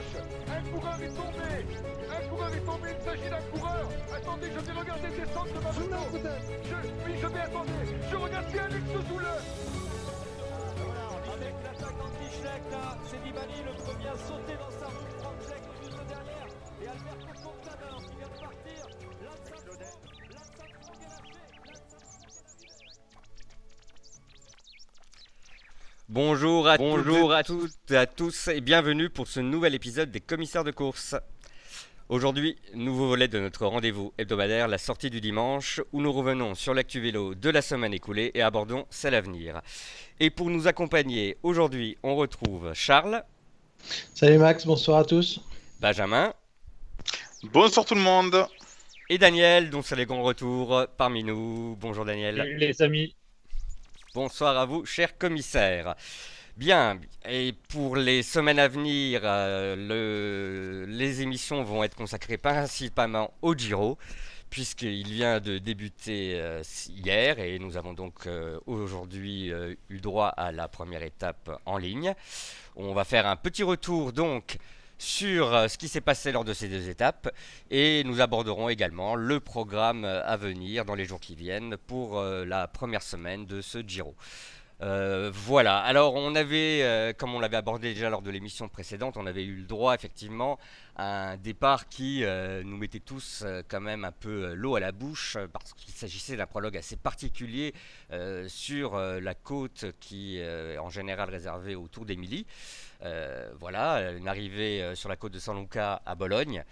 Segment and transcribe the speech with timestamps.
[0.00, 0.22] gauche.
[0.48, 1.50] Un coureur est tombé.
[2.10, 3.88] Un coureur est tombé, il s'agit d'un coureur.
[4.16, 6.18] Attendez, je vais regarder descendre de ma moto.
[6.64, 6.74] je,
[7.04, 7.70] Oui, je vais attendre
[8.10, 9.26] Je regarde si Alex Zoule
[11.32, 15.62] avec l'attaque d'Antichek, là, c'est Nibali, le premier à sauter dans sa roue, prendre Jack
[15.82, 16.48] juste derrière,
[16.82, 19.09] et Alberto Contador qui vient de partir,
[26.12, 30.18] Bonjour à, Bonjour à toutes et à tous et bienvenue pour ce nouvel épisode des
[30.18, 31.14] commissaires de course.
[32.08, 36.74] Aujourd'hui, nouveau volet de notre rendez-vous hebdomadaire, la sortie du dimanche, où nous revenons sur
[36.74, 39.60] l'actu vélo de la semaine écoulée et abordons celle à venir.
[40.18, 43.22] Et pour nous accompagner aujourd'hui, on retrouve Charles.
[44.12, 45.40] Salut Max, bonsoir à tous.
[45.78, 46.34] Benjamin.
[47.52, 48.48] Bonsoir tout le monde.
[49.10, 51.76] Et Daniel, dont c'est les grands retours parmi nous.
[51.78, 52.38] Bonjour Daniel.
[52.38, 53.14] Salut les amis.
[54.12, 55.94] Bonsoir à vous, cher commissaire.
[56.56, 63.54] Bien, et pour les semaines à venir, euh, les émissions vont être consacrées principalement au
[63.54, 63.98] Giro,
[64.50, 69.52] puisqu'il vient de débuter euh, hier, et nous avons donc euh, aujourd'hui
[69.88, 72.12] eu droit à la première étape en ligne.
[72.74, 74.58] On va faire un petit retour donc
[75.00, 77.34] sur ce qui s'est passé lors de ces deux étapes
[77.70, 82.68] et nous aborderons également le programme à venir dans les jours qui viennent pour la
[82.68, 84.14] première semaine de ce Giro.
[84.82, 89.18] Euh, voilà, alors on avait, euh, comme on l'avait abordé déjà lors de l'émission précédente,
[89.18, 90.58] on avait eu le droit effectivement
[91.00, 95.38] un départ qui euh, nous mettait tous quand même un peu l'eau à la bouche,
[95.52, 97.74] parce qu'il s'agissait d'un prologue assez particulier
[98.48, 102.46] sur la côte qui est en général réservée au Tour d'Émilie.
[103.58, 106.64] voilà, une arrivée sur la côte de San Luca à Bologne.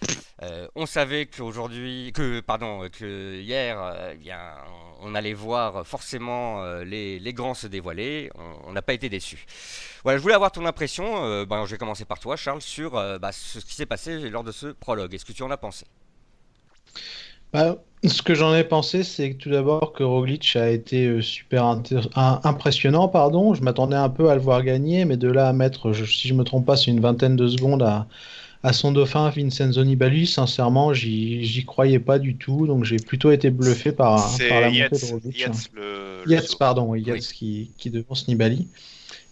[0.74, 4.56] on savait qu'aujourd'hui, que pardon, que hier, eh bien,
[5.00, 8.30] on allait voir forcément euh, les, grands se dévoiler.
[8.64, 9.46] On n'a pas été déçus.
[10.02, 11.24] Voilà, je voulais avoir ton impression.
[11.24, 14.17] Euh, ben, je vais commencer par toi, Charles, sur euh, bah, ce qui s'est passé
[14.30, 15.14] lors de ce prologue.
[15.14, 15.86] Est-ce que tu en as pensé?
[17.52, 21.64] Bah, Ce que j'en ai pensé, c'est tout d'abord que Roglic a été super
[22.14, 23.08] impressionnant.
[23.08, 23.54] Pardon.
[23.54, 26.34] Je m'attendais un peu à le voir gagner, mais de là à mettre, si je
[26.34, 28.06] me trompe pas, c'est une vingtaine de secondes à
[28.62, 33.50] à son dauphin Vincenzo Nibali, sincèrement, j'y croyais pas du tout, donc j'ai plutôt été
[33.50, 35.38] bluffé par, par la montée de Roglic.
[35.38, 38.66] Yates, le, pardon, Yates qui, qui devance Nibali.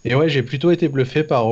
[0.06, 1.44] Et ouais, j'ai plutôt été bluffé par,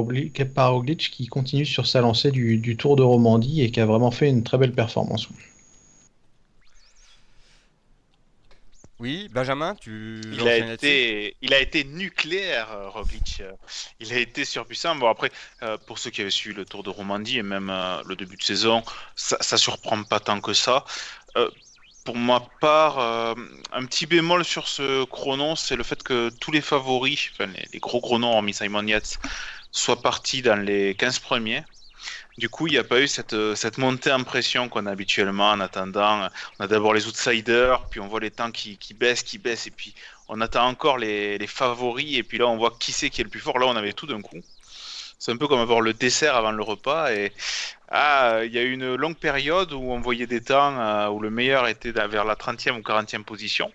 [0.54, 3.87] par Roglic qui continue sur sa lancée du, du Tour de Romandie et qui a
[3.87, 5.28] vraiment fait une très belle performance.
[9.00, 10.20] Oui, Benjamin, tu.
[10.32, 13.43] Il a, été, il a été nucléaire, euh, Roglic.
[13.98, 14.94] Il a été surpuissant.
[14.94, 15.32] Bon, après,
[15.64, 18.37] euh, pour ceux qui avaient suivi le Tour de Romandie et même euh, le début
[18.37, 18.84] de saison,
[19.16, 20.84] ça, ça surprend pas tant que ça.
[22.04, 22.98] Pour ma part,
[23.72, 27.78] un petit bémol sur ce chrono, c'est le fait que tous les favoris, enfin, les,
[27.78, 29.19] gros gros noms, hormis Simon Yates,
[29.72, 31.64] soient partis dans les 15 premiers.
[32.37, 35.50] Du coup, il n'y a pas eu cette, cette montée en pression qu'on a habituellement
[35.50, 36.28] en attendant.
[36.59, 39.66] On a d'abord les outsiders, puis on voit les temps qui, qui, baissent, qui baissent,
[39.66, 39.94] et puis
[40.28, 43.25] on attend encore les, les favoris, et puis là on voit qui c'est qui est
[43.25, 43.59] le plus fort.
[43.59, 44.41] Là, on avait tout d'un coup.
[45.25, 47.11] C'est un peu comme avoir le dessert avant le repas.
[47.15, 47.33] Et
[47.89, 51.19] ah, il y a eu une longue période où on voyait des temps euh, où
[51.19, 53.73] le meilleur était vers la 30e ou 40e position.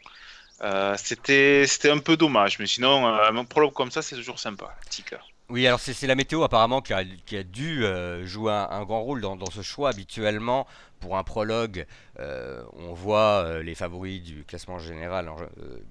[0.61, 4.75] Euh, c'était un peu dommage, mais sinon, euh, un prologue comme ça, c'est toujours sympa.
[5.07, 5.27] Cœur.
[5.49, 7.83] Oui, alors c'est la météo apparemment qui a, qui a dû
[8.25, 9.89] jouer un, grand rôle dans, dans, ce choix.
[9.89, 10.67] Habituellement,
[10.99, 11.85] pour un prologue,
[12.19, 15.29] euh, on voit euh, les favoris du classement général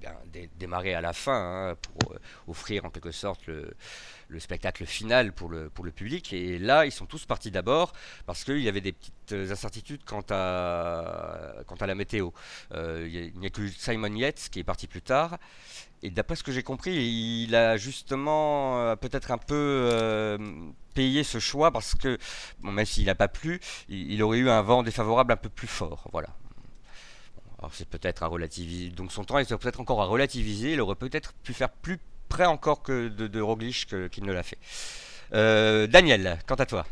[0.00, 0.12] bien,
[0.58, 2.14] démarrer à la fin hein, pour
[2.46, 3.74] offrir en quelque sorte le,
[4.28, 6.32] le, spectacle final pour le, public.
[6.32, 7.92] Et là, ils sont tous partis d'abord
[8.26, 12.30] parce qu'il y avait des petites incertitudes quant à, quant à la météo.
[12.74, 15.38] il n'y a, que Simon Yates qui est parti plus tard.
[16.02, 19.54] Et d'après ce que j'ai compris, il a justement euh, peut-être un peu
[20.98, 22.18] euh, payé ce choix parce que,
[22.60, 25.68] bon, même s'il n'a pas plu, il, aurait eu un vent défavorable un peu plus
[25.68, 26.08] fort.
[26.12, 26.28] Voilà.
[27.58, 28.90] Alors c'est peut-être à relativiser.
[28.90, 30.72] Donc son temps est peut-être encore à relativiser.
[30.72, 31.98] Il aurait peut-être pu faire plus
[32.28, 34.58] près encore que de, de Roglic qu'il ne l'a fait.
[35.34, 36.86] Euh, Daniel, quant à toi.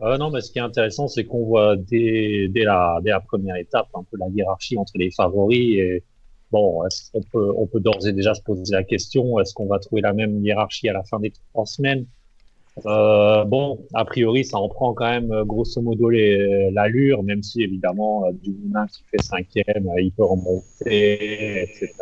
[0.00, 3.56] non, mais ce qui est intéressant, c'est qu'on voit dès, dès, la, dès la première
[3.56, 6.04] étape un peu la hiérarchie entre les favoris et
[6.52, 6.82] Bon,
[7.12, 10.00] on peut, on peut d'ores et déjà se poser la question, est-ce qu'on va trouver
[10.00, 12.06] la même hiérarchie à la fin des trois semaines?
[12.84, 18.26] Euh, Bon, a priori, ça en prend quand même grosso modo l'allure, même si évidemment,
[18.26, 21.92] euh, Dumoulin qui fait cinquième, euh, il peut remonter, etc.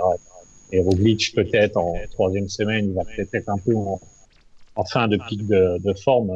[0.72, 4.00] Et Roglic, peut-être en troisième semaine, il va peut-être être un peu en,
[4.84, 6.32] fin de pic de, forme.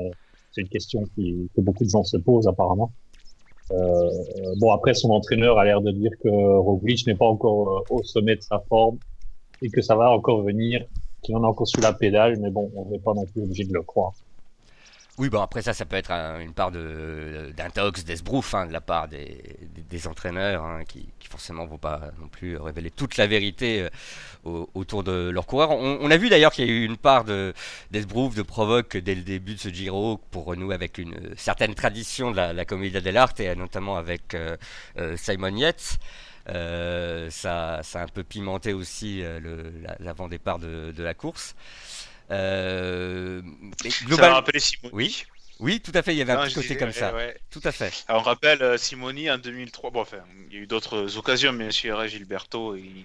[0.53, 2.93] C'est une question que beaucoup de gens se posent apparemment.
[3.71, 4.11] Euh,
[4.59, 8.03] bon, après, son entraîneur a l'air de dire que Roglic n'est pas encore euh, au
[8.03, 8.99] sommet de sa forme
[9.61, 10.85] et que ça va encore venir.
[11.23, 13.65] qu'il en a encore sous la pédale, mais bon, on n'est pas non plus obligé
[13.65, 14.13] de le croire.
[15.19, 19.09] Oui, bon après ça, ça peut être une part d'intox, d'esbrouf hein, de la part
[19.09, 23.89] des, entraîneurs hein, qui, forcément ne vont pas non plus révéler toute la vérité
[24.47, 25.71] euh, autour de leurs coureurs.
[25.73, 27.25] On, a vu d'ailleurs qu'il y a eu une part
[27.91, 32.31] d'esbrouf, de, provoque dès le début de ce Giro pour renouer avec une certaine tradition
[32.31, 34.57] de la, la dell'arte et notamment avec euh,
[34.99, 35.99] euh, Simon Yates.
[36.47, 39.23] ça, ça, a un peu pimenté aussi
[39.99, 41.57] l'avant-départ de, de, la course.
[42.31, 43.41] Euh,
[43.89, 44.95] Ça m'a rappelé Simoni.
[44.95, 45.25] Oui.
[45.61, 47.13] Oui, tout à fait, il y avait un petit côté comme ça.
[47.51, 48.05] Tout à fait.
[48.09, 49.91] on rappelle euh, Simoni en 2003.
[49.91, 53.05] Bon, enfin, il y a eu d'autres occasions, mais chez Gilberto, il,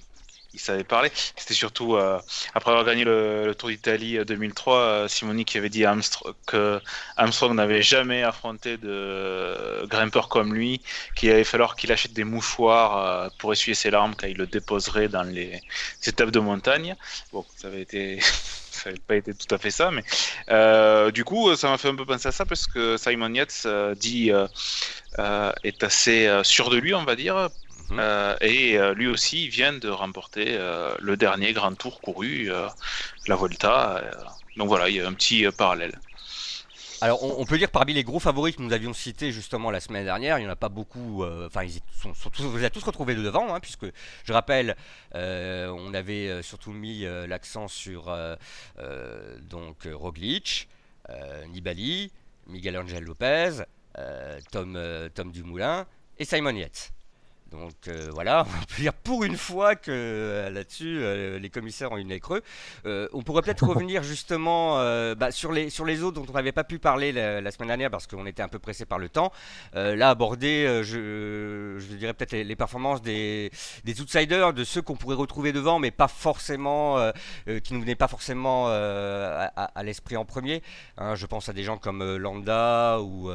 [0.53, 1.11] il savait parler.
[1.35, 2.19] C'était surtout euh,
[2.53, 6.79] après avoir gagné le, Tour d'Italie 2003, euh, Simoni qui avait dit à Armstrong que
[7.17, 10.81] Armstrong n'avait jamais affronté de grimpeur comme lui,
[11.15, 15.07] qu'il allait falloir qu'il achète des mouchoirs pour essuyer ses larmes quand il le déposerait
[15.07, 15.61] dans les
[16.05, 16.95] étapes de montagne.
[17.31, 18.19] Bon, ça avait été
[18.73, 20.03] ça n'avait pas été tout à fait ça, mais
[20.49, 23.63] euh, du coup, ça m'a fait un peu penser à ça parce que Simon Yates
[23.65, 27.49] euh, dit euh, est assez sûr de lui, on va dire,
[27.89, 28.35] mhm.
[28.41, 30.57] et lui aussi vient de remporter
[30.99, 32.49] le dernier grand tour couru,
[33.27, 34.01] la Volta.
[34.57, 35.97] donc voilà, il y a un petit parallèle.
[37.03, 40.05] Alors, on, peut dire parmi les gros favoris que nous avions cités justement la semaine
[40.05, 41.25] dernière, il n'y en a pas beaucoup.
[41.25, 43.85] Euh, enfin, ils sont, tous, vous êtes tous retrouvés de devant, hein, puisque
[44.23, 44.77] je rappelle,
[45.13, 48.09] euh, on avait euh, surtout mis l'accent sur
[49.49, 50.69] donc Roglic,
[51.49, 52.09] Nibali,
[52.47, 53.63] Miguel Angel Lopez,
[54.53, 54.79] Tom,
[55.13, 55.85] Tom Dumoulin
[56.19, 56.93] et Simon Yates.
[57.53, 61.91] Donc euh, voilà, on peut dire pour une fois que euh, là-dessus, euh, les commissaires
[61.91, 62.41] ont une nez creux.
[62.85, 64.77] on pourrait peut-être revenir justement
[65.15, 67.91] bah, sur, les, sur les autres dont on n'avait pas pu parler la, semaine dernière
[67.91, 69.31] parce qu'on était un peu pressé par le temps.
[69.73, 73.51] là, aborder, je, je, dirais peut-être les, performances des,
[73.83, 77.11] des, outsiders, de ceux qu'on pourrait retrouver devant, mais pas forcément,
[77.63, 80.63] qui ne venaient pas forcément à, l'esprit en premier.
[80.97, 81.13] Hein.
[81.15, 83.31] je pense à des gens comme Landa ou,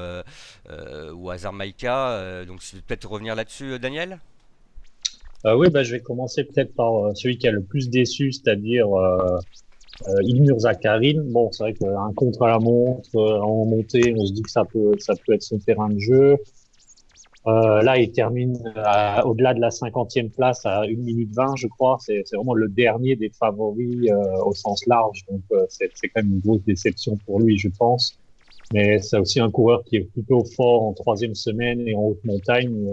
[1.12, 2.44] ou Hazard Maika.
[2.44, 4.07] donc, peut-être revenir là-dessus, Daniel
[5.46, 8.32] euh, oui, bah, je vais commencer peut-être par euh, celui qui a le plus déçu,
[8.32, 9.38] c'est-à-dire euh,
[10.08, 11.22] euh, Ilmur Zakarin.
[11.26, 14.64] Bon, c'est vrai qu'un contre à la montre, en montée, on se dit que ça
[14.64, 16.36] peut, ça peut être son terrain de jeu.
[17.46, 18.58] là, il termine
[19.24, 21.98] au-delà de la cinquantième place à 1 minute 20, je crois.
[22.00, 24.10] C'est vraiment le dernier des favoris
[24.44, 25.24] au sens large.
[25.30, 28.18] Donc, c'est quand même une grosse déception pour lui, je pense.
[28.72, 32.24] Mais c'est aussi un coureur qui est plutôt fort en troisième semaine et en haute
[32.24, 32.86] montagne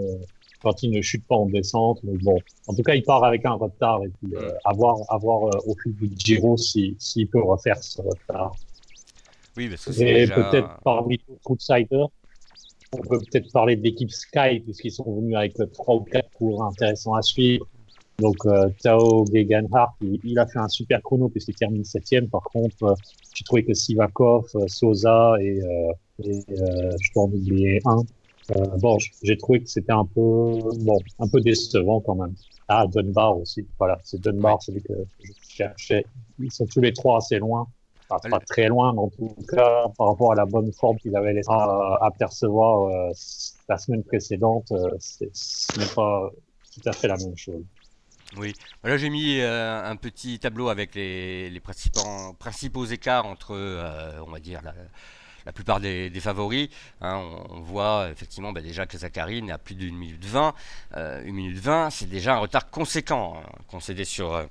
[0.62, 2.00] quand il ne chute pas en descente.
[2.02, 5.44] Mais bon, en tout cas, il part avec un retard et puis euh, avoir, avoir
[5.44, 8.54] euh, au fil du Giro s'il si, peut refaire ce retard.
[9.56, 12.08] Oui, parce que Et peut-être parmi les outsiders,
[12.92, 16.62] on peut peut-être parler de l'équipe Sky puisqu'ils sont venus avec trois ou quatre cours
[16.64, 17.66] intéressants à suivre.
[18.18, 22.28] Donc euh, Tao Gegenhardt, il, a fait un super chrono puisqu'il termine septième.
[22.28, 22.94] Par contre, euh,
[23.34, 25.60] j'ai trouvé que Sivakov, Sosa et,
[26.24, 28.02] et je dois en oublier un, euh,
[28.54, 32.34] bon, j'ai trouvé que c'était un peu, bon, un peu décevant quand même.
[32.68, 33.66] Ah, Dunbar aussi.
[33.78, 36.04] Voilà, c'est Dunbar, celui que je cherchais.
[36.38, 37.66] Ils sont tous les trois assez loin.
[38.08, 41.16] Enfin, pas très loin, mais en tout cas, par rapport à la bonne forme qu'ils
[41.16, 41.50] avaient laissé
[42.00, 43.12] apercevoir euh,
[43.68, 46.30] la semaine précédente, euh, ce n'est pas
[46.72, 47.64] tout à fait la même chose.
[48.38, 52.00] Oui, là j'ai mis un petit tableau avec les, les principaux,
[52.38, 53.54] principaux écarts entre,
[54.24, 54.74] on va dire, la,
[55.46, 56.68] la plupart des, favoris.
[57.00, 60.54] Hein, on, voit effectivement bah, déjà que Zacharine a plus d'une minute 20.
[60.96, 64.46] Euh, une minute 20, c'est déjà un retard conséquent hein, concédé sur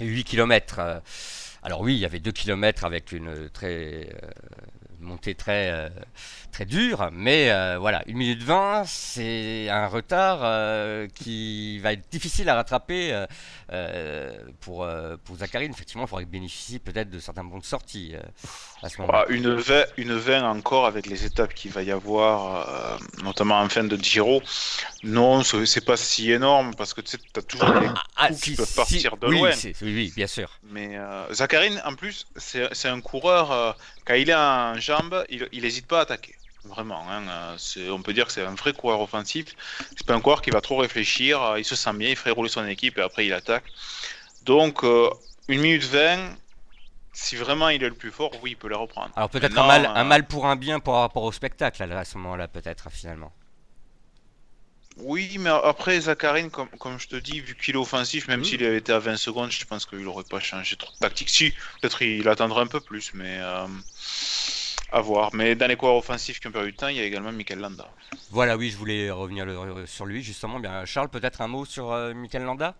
[0.00, 0.76] 8 euh, km.
[0.78, 1.00] Euh.
[1.62, 4.08] alors oui, il y avait 2 km avec une très
[5.06, 5.90] montée très,
[6.52, 7.46] très dure, mais
[7.78, 13.26] voilà, 1 minute 20, c'est un retard qui va être difficile à rattraper
[14.60, 14.86] pour,
[15.24, 15.72] pour Zacharine.
[15.72, 18.14] Effectivement, il faudrait bénéficier peut-être de certains bons de sortie.
[19.08, 20.12] Bah, une, 20, une
[20.44, 24.42] encore avec les étapes qu'il va y avoir, euh, notamment en fin de Giro.
[25.02, 28.54] Non, c'est pas si énorme parce que tu as toujours des ah, ah, coups qui
[28.54, 29.50] peuvent partir de loin.
[29.82, 30.50] Oui, bien sûr.
[30.70, 33.72] Mais euh, Zacharine, en plus, c'est un coureur, euh,
[34.06, 36.34] quand il est en jambes, il n'hésite pas à attaquer.
[36.64, 37.22] Vraiment, hein,
[37.76, 39.54] euh, on peut dire que c'est un vrai coureur offensif.
[39.96, 42.48] C'est pas un coureur qui va trop réfléchir, il se sent bien, il ferait rouler
[42.48, 43.64] son équipe et après il attaque.
[44.44, 44.82] Donc,
[45.48, 46.36] une minute 20,
[47.16, 49.10] si vraiment il est le plus fort, oui, il peut les reprendre.
[49.16, 52.04] Alors peut-être un, mal, un euh, mal pour un bien par rapport au spectacle à
[52.04, 53.32] ce moment-là, peut-être finalement.
[54.98, 58.64] Oui, mais après, Zacharine, comme, comme je te dis, vu qu'il est offensif, même s'il
[58.64, 61.28] avait été à 20 secondes, je pense qu'il n'aurait pas changé trop de tactique.
[61.28, 61.50] Si,
[61.80, 63.66] peut-être il attendrait un peu plus, mais euh,
[64.90, 65.34] à voir.
[65.34, 67.58] Mais dans les coureurs offensifs qui ont perdu du temps, il y a également Mikel
[67.58, 67.86] Landa.
[68.30, 69.46] Voilà, oui, je voulais revenir
[69.86, 70.60] sur lui, justement.
[70.60, 72.74] Bien, Charles, peut-être un mot sur euh, Landa?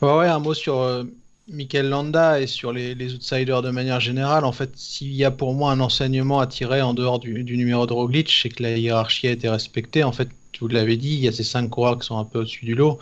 [0.00, 1.04] Ouais, ouais, un mot sur
[1.48, 5.54] Mikel Landa et sur les, outsiders de manière générale, en fait, s'il y a pour
[5.54, 9.28] moi un enseignement à tirer en dehors du, numéro de Roglic, c'est que la hiérarchie
[9.28, 10.04] a été respectée.
[10.04, 10.28] En fait,
[10.60, 12.74] vous l'avez dit, il y a ces cinq coureurs qui sont un peu au-dessus du
[12.74, 12.98] lot.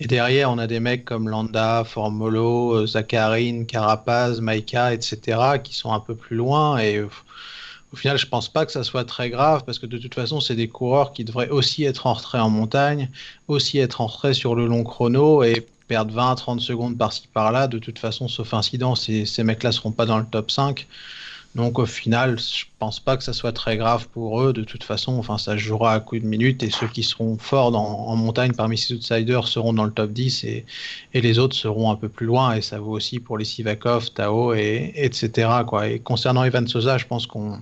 [0.00, 5.92] Et derrière, on a des mecs comme Landa, Formolo, Zacharine, Carapaz, Maika, etc., qui sont
[5.92, 6.78] un peu plus loin.
[6.78, 10.14] Et au final, je pense pas que ça soit très grave parce que de toute
[10.14, 13.10] façon, c'est des coureurs qui devraient aussi être en retrait en montagne,
[13.46, 17.68] aussi être en retrait sur le long chrono et perdre 20-30 secondes par-ci par-là.
[17.68, 20.86] De toute façon, sauf incident, ces, ces mecs-là seront pas dans le top 5.
[21.54, 24.52] Donc au final, je pense pas que ça soit très grave pour eux.
[24.52, 27.76] De toute façon, enfin, ça jouera à coup de minutes et ceux qui seront forts
[27.76, 30.66] en montagne parmi ces outsiders seront dans le top 10 et,
[31.12, 32.54] et, les autres seront un peu plus loin.
[32.54, 35.48] Et ça vaut aussi pour les Sivakov, Tao et etc.
[35.66, 35.88] Quoi.
[35.88, 37.60] Et concernant Ivan Sosa, je pense qu'on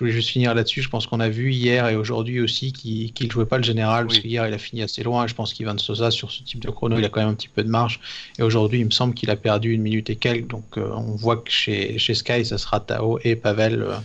[0.00, 0.82] voulais juste finir là-dessus.
[0.82, 4.06] Je pense qu'on a vu hier et aujourd'hui aussi qu'il ne jouait pas le général,
[4.06, 5.26] parce qu'hier il a fini assez loin.
[5.26, 7.48] Je pense qu'Ivan Sosa, sur ce type de chrono, il a quand même un petit
[7.48, 8.00] peu de marge.
[8.38, 10.48] Et aujourd'hui, il me semble qu'il a perdu une minute et quelques.
[10.48, 13.82] Donc euh, on voit que chez, chez Sky, ça sera Tao et Pavel.
[13.82, 13.96] Euh,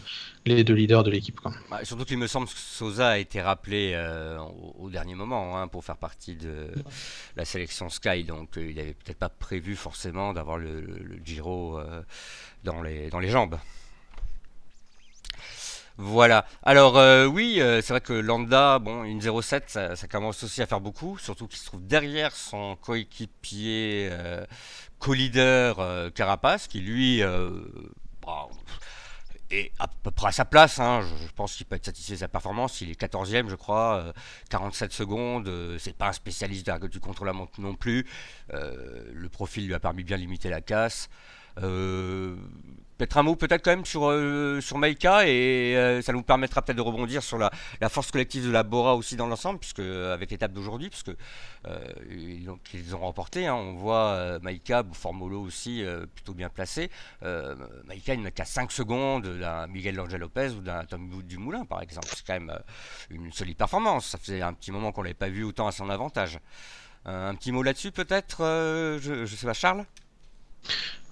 [0.47, 1.39] les deux leaders de l'équipe.
[1.71, 4.37] Bah, surtout qu'il me semble que Sosa a été rappelé euh,
[4.77, 6.67] au, dernier moment hein, pour faire partie de
[7.35, 11.79] la sélection Sky, donc il n'avait peut-être pas prévu forcément d'avoir le, le, Giro
[12.63, 13.57] dans, les, dans les jambes.
[15.97, 16.45] Voilà.
[16.63, 20.61] Alors euh, oui, euh, c'est vrai que Landa, bon, une 0,7, ça, ça, commence aussi
[20.61, 24.45] à faire beaucoup, surtout qu'il se trouve derrière son coéquipier euh,
[24.99, 27.21] co-leader Carapace, qui lui
[28.21, 28.47] bah,
[29.51, 30.79] est à peu près à sa place.
[30.79, 31.01] Hein.
[31.01, 32.81] Je, pense qu'il peut être satisfait de sa performance.
[32.81, 34.13] Il est 14e, je crois,
[34.49, 35.49] 47 secondes.
[35.79, 38.05] c'est pas un spécialiste du contre-la-montre non plus.
[38.51, 41.09] le profil lui a permis bien limiter la casse.
[42.97, 46.77] Peut-être un mot peut-être quand même sur, euh, Maïka et euh, ça nous permettra peut-être
[46.77, 47.51] de rebondir sur la,
[47.89, 51.11] force collective de la Bora aussi dans l'ensemble, puisque avec l'étape d'aujourd'hui, puisque
[51.67, 52.49] euh, ils,
[52.95, 53.47] ont, remporté.
[53.47, 55.83] Hein, on voit Maïka, Formolo aussi
[56.15, 56.89] plutôt bien placé.
[57.21, 61.81] Maïka il n'a qu'à 5 secondes d'un Miguel Angel Lopez ou d'un Tom Dumoulin par
[61.81, 62.07] exemple.
[62.15, 62.57] C'est quand même
[63.09, 64.07] une solide performance.
[64.07, 66.39] Ça faisait un petit moment qu'on l'avait pas vu autant à son avantage.
[67.05, 68.37] un petit mot là-dessus peut-être,
[69.01, 69.85] je, je sais pas Charles?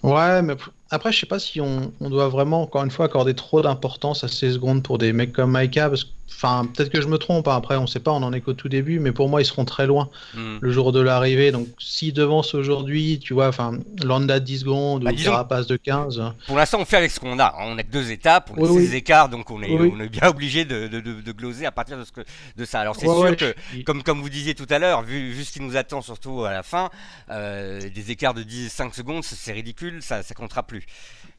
[0.03, 0.55] Ouais, mais
[0.93, 4.23] après, je sais pas si on, on, doit vraiment, encore une fois, accorder trop d'importance
[4.23, 7.17] à ces secondes pour des mecs comme Maika, parce que Enfin, peut-être que je me
[7.17, 7.55] trompe, hein.
[7.55, 9.63] après on sait pas, on en est qu'au tout début, mais pour moi ils seront
[9.63, 10.57] très loin hmm.
[10.59, 11.51] le jour de l'arrivée.
[11.51, 15.77] Donc s'ils devancent aujourd'hui, tu vois, enfin, Landa de 10 secondes bah, ou Carapace de
[15.77, 16.21] 15.
[16.47, 17.55] Pour l'instant on fait avec ce qu'on a.
[17.59, 20.09] On a que deux étapes, on a oui, ces écarts, donc on est, on est
[20.09, 22.21] bien obligé de, de, de, gloser à partir de, ce que,
[22.57, 22.81] de ça.
[22.81, 25.61] Alors c'est sûr que, comme, comme vous disiez tout à l'heure, vu, vu, ce qui
[25.61, 26.89] nous attend surtout à la fin,
[27.29, 30.82] euh, des écarts de 10, 5 secondes, c'est ridicule, ça, ça comptera plus.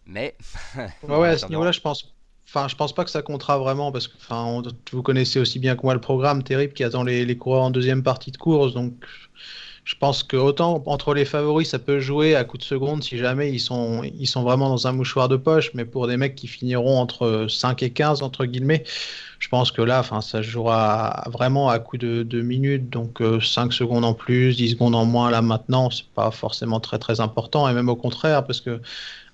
[0.07, 0.37] Mais.
[0.77, 2.15] ouais, ouais, à ce niveau-là, je pense
[2.47, 5.75] Enfin, je pense pas que ça comptera vraiment parce que enfin, vous connaissez aussi bien
[5.75, 8.75] que moi le programme terrible qui attend les, les, coureurs en deuxième partie de course.
[8.75, 8.93] Donc,
[9.85, 13.19] je pense que autant entre les favoris, ça peut jouer à coup de seconde si
[13.19, 15.73] jamais ils sont, ils sont vraiment dans un mouchoir de poche.
[15.75, 18.85] Mais pour des mecs qui finiront entre 5 et 15, entre guillemets,
[19.41, 22.89] je pense que là, enfin, ça jouera vraiment à coup de, de minutes.
[22.89, 26.81] Donc, 5 euh, secondes en plus, 10 secondes en moins là maintenant, c'est pas forcément
[26.81, 27.69] très très important.
[27.69, 28.81] Et même au contraire, parce que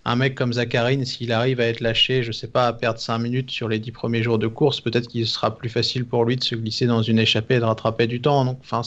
[0.05, 3.19] un mec comme Zacharine, s'il arrive à être lâché, je sais pas, à perdre 5
[3.19, 6.37] minutes sur les 10 premiers jours de course, peut-être qu'il sera plus facile pour lui
[6.37, 8.45] de se glisser dans une échappée et de rattraper du temps.
[8.45, 8.81] Donc, enfin,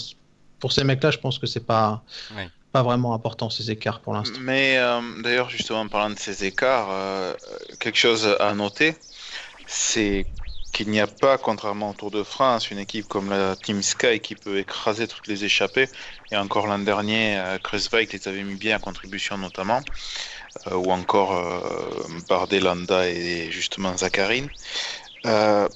[0.60, 2.03] pour ces mecs-là, je pense que c'est pas.
[2.72, 4.39] Pas vraiment important ces écarts pour l'instant.
[4.41, 7.36] Mais euh, d'ailleurs, justement, en parlant de ces écarts, euh,
[7.79, 8.96] quelque chose à noter,
[9.67, 10.25] c'est
[10.74, 14.20] qu'il n'y a pas, contrairement au Tour de France, une équipe comme la Team Sky
[14.20, 15.88] qui peut écraser toutes les échappées.
[16.32, 19.82] Et encore l'an dernier, euh, Chris Weich les avait mis bien à contribution notamment.
[20.72, 24.50] Euh, ou encore euh, Bardelanda et justement Zacharine.
[25.25, 25.67] Euh,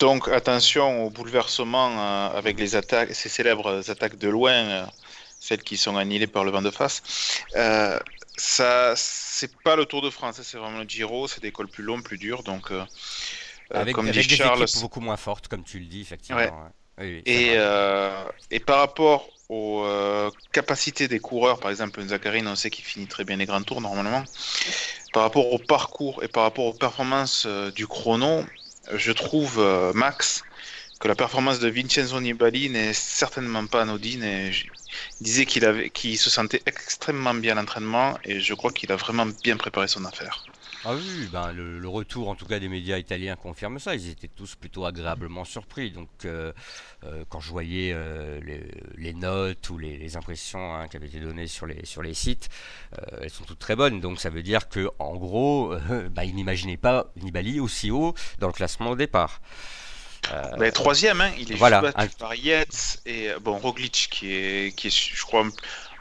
[0.00, 4.86] donc attention au bouleversement avec les attaques, ces célèbres attaques de loin,
[5.40, 7.02] celles qui sont annihilées par le vent de face.
[8.36, 11.68] ça, c'est pas le Tour de France, hein, c'est vraiment le Giro, c'est des cols
[11.68, 12.70] plus longs, plus durs, donc.
[13.70, 16.70] avec, comme dit des Charles, équipes beaucoup moins fortes, comme tu le dis, effectivement.
[17.00, 17.56] et,
[18.50, 23.06] et par rapport aux euh, capacités des coureurs, par exemple, Zacharine, on sait qu'il finit
[23.06, 24.24] très bien les grands tours normalement.
[25.12, 28.44] Par rapport au parcours et par rapport aux performances euh, du chrono,
[28.94, 30.44] je trouve, euh, Max,
[31.00, 34.22] que la performance de Vincenzo Nibali n'est certainement pas anodine.
[34.22, 34.50] Et
[35.20, 38.90] il disait qu'il avait, qu'il se sentait extrêmement bien à l'entraînement et je crois qu'il
[38.92, 40.47] a vraiment bien préparé son affaire.
[40.84, 43.94] Ah oui, ben le, retour en tout cas des médias italiens confirme ça.
[43.94, 45.90] Ils étaient tous plutôt agréablement surpris.
[45.90, 46.52] Donc euh,
[47.04, 48.40] euh, quand je voyais euh,
[48.96, 52.48] les, notes ou les, impressions hein, qui avaient été données sur les, sur les sites,
[53.20, 54.00] elles sont toutes très bonnes.
[54.00, 55.74] Donc ça veut dire que en gros,
[56.10, 59.40] ben, ils n'imaginaient pas Nibali aussi haut dans le classement au départ.
[60.74, 64.86] troisième, hein, il est voilà, juste battu par Yates et bon Roglic qui est, qui
[64.86, 65.44] est, je crois,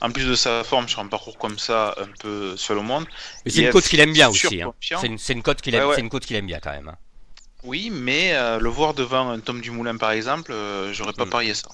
[0.02, 3.08] en plus de sa forme sur un parcours comme ça, un peu seul au monde.
[3.46, 4.62] Mais c'est une côte qu'il aime bien aussi.
[4.62, 4.74] hein.
[4.82, 6.10] C'est une, une côte qu'il aime, Ouais, ouais.
[6.36, 6.90] aime bien quand même.
[6.90, 6.98] hein.
[7.64, 11.30] Oui, mais euh, le voir devant un Tom Dumoulin par exemple, euh, j'aurais pas Mm.
[11.30, 11.70] parié ça.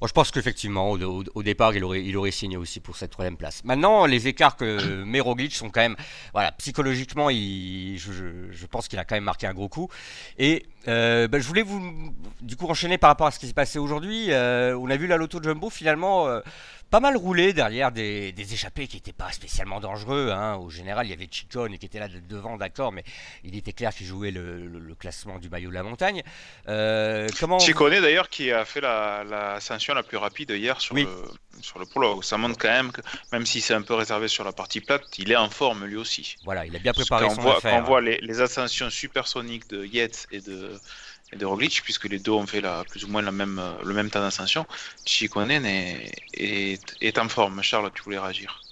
[0.00, 2.96] Bon, je pense qu'effectivement, au, au- au départ, il aurait, il aurait signé aussi pour
[2.96, 3.62] cette troisième place.
[3.64, 5.96] Maintenant, les écarts que met Roglic sont quand même,
[6.32, 9.88] voilà, psychologiquement, il, je, je- je pense qu'il a quand même marqué un gros coup.
[10.38, 13.54] Et euh, ben, je voulais vous, du coup, enchaîner par rapport à ce qui s'est
[13.54, 14.26] passé aujourd'hui.
[14.32, 16.40] Euh, on a vu la Lotto Jumbo finalement euh,
[16.94, 20.30] pas mal rouler derrière des, des échappés qui n'étaient pas spécialement dangereux.
[20.32, 20.54] hein.
[20.54, 23.02] Au général, il y avait Chicone qui était là de- devant, d'accord, mais
[23.42, 26.22] il était clair qu'il jouait le, le- le classement du maillot de la montagne.
[26.68, 31.02] Euh, comment Chicone d'ailleurs qui a fait la- l'ascension la, plus rapide hier sur, Oui.
[31.02, 32.22] le, sur le prologue.
[32.22, 33.00] Ça montre quand même que
[33.32, 35.96] même si c'est un peu réservé sur la partie plate, il est en forme lui
[35.96, 36.36] aussi.
[36.44, 37.72] Voilà, il a bien préparé son voit, affaire.
[37.72, 40.78] quand on voit les, les ascensions supersoniques de Yates et de,
[41.34, 43.82] et de Roglic, puisque les deux ont fait la, plus ou moins la même, euh,
[43.84, 44.66] le même temps d'ascension,
[45.04, 47.62] Chicone est, est, est en forme.
[47.62, 48.64] Charles, tu voulais réagir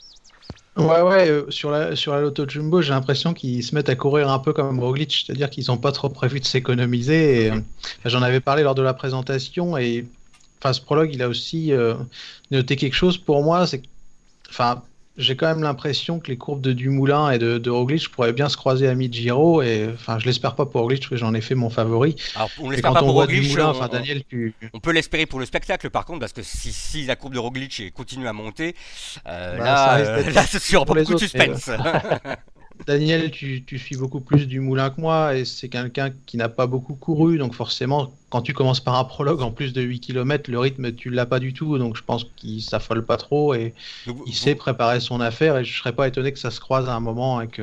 [0.76, 3.94] Ouais, ouais, euh, sur la, sur la Lotto Jumbo, j'ai l'impression qu'ils se mettent à
[3.96, 7.50] courir un peu comme Roglic, c'est-à-dire qu'ils n'ont pas trop prévu de s'économiser.
[7.50, 7.60] euh,
[8.06, 10.10] J'en avais parlé lors de la présentation, et
[10.62, 11.94] enfin, ce prologue, il a aussi euh,
[12.50, 13.82] noté quelque chose pour moi, c'est
[14.50, 14.82] enfin,
[15.16, 18.48] j'ai quand même l'impression que les courbes de Dumoulin et de, de Roglic pourraient bien
[18.48, 21.40] se croiser à mi-Giro, et enfin, je l'espère pas pour Roglic, parce que j'en ai
[21.40, 22.16] fait mon favori.
[22.34, 24.54] Alors, on l'espère pas pour Roglic, Dumoulin, on, enfin, on- Daniel, tu...
[24.72, 27.38] on peut l'espérer pour le spectacle par contre, parce que si, si la courbe de
[27.38, 28.74] Roglic continue à monter,
[29.26, 31.70] euh, Bah, là, euh, là, c'est sûr, pour les beaucoup de suspense.
[32.86, 36.48] Daniel, tu, tu suis beaucoup plus du moulin que moi et c'est quelqu'un qui n'a
[36.48, 37.38] pas beaucoup couru.
[37.38, 40.92] Donc forcément, quand tu commences par un prologue en plus de 8 km, le rythme,
[40.92, 41.78] tu l'as pas du tout.
[41.78, 43.74] Donc je pense qu'il s'affole pas trop et
[44.06, 45.58] Donc, il vous- sait préparer son affaire.
[45.58, 47.62] Et je serais pas étonné que ça se croise à un moment et que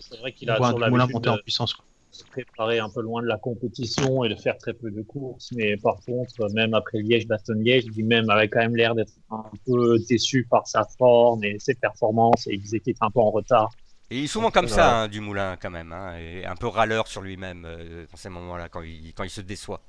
[0.00, 1.74] C'est vrai qu'il a toujours l'habitude monter en de puissance.
[2.10, 5.50] se préparer un peu loin de la compétition et de faire très peu de courses.
[5.52, 9.98] Mais par contre, même après Liège, Bastogne-Liège, lui-même avait quand même l'air d'être un peu
[10.08, 13.30] déçu par sa forme et ses performances et il disait qu'il était un peu en
[13.32, 13.70] retard.
[14.10, 14.70] Et il est souvent comme Ouais.
[14.70, 18.16] ça, hein, du moulin quand même, hein, et un peu râleur sur lui-même euh, dans
[18.16, 19.80] ces moments-là, quand il, quand il se déçoit.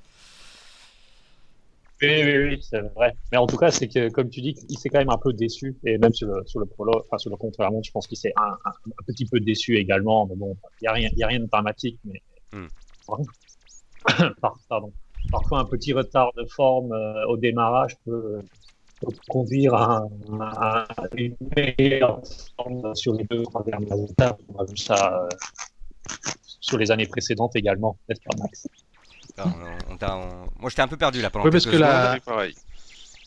[2.02, 3.16] Oui, oui, oui, c'est vrai.
[3.32, 5.32] Mais en tout cas, c'est que, comme tu dis, il s'est quand même un peu
[5.32, 5.76] déçu.
[5.84, 8.34] Et même sur le, sur le prologue, enfin, sur le contre-la-montre, je pense qu'il s'est
[8.36, 10.26] un, un, un petit peu déçu également.
[10.26, 11.98] Mais bon, il n'y a rien, y a rien de dramatique.
[12.04, 12.66] Mais, Hmm.
[14.68, 14.92] Pardon.
[15.32, 18.40] Parfois, un petit retard de forme euh, au démarrage peut
[19.28, 22.20] conduire à, un- à une meilleure
[22.56, 24.40] forme sur les deux, trois dernières étapes.
[24.54, 25.28] On a vu ça euh,
[26.60, 28.66] sur les années précédentes également, n'est-ce pas, Max?
[29.38, 29.52] Alors,
[29.88, 31.80] on- on t'a- on- Moi, j'étais un peu perdu là pendant Oui, parce que secondes.
[31.80, 32.18] la-.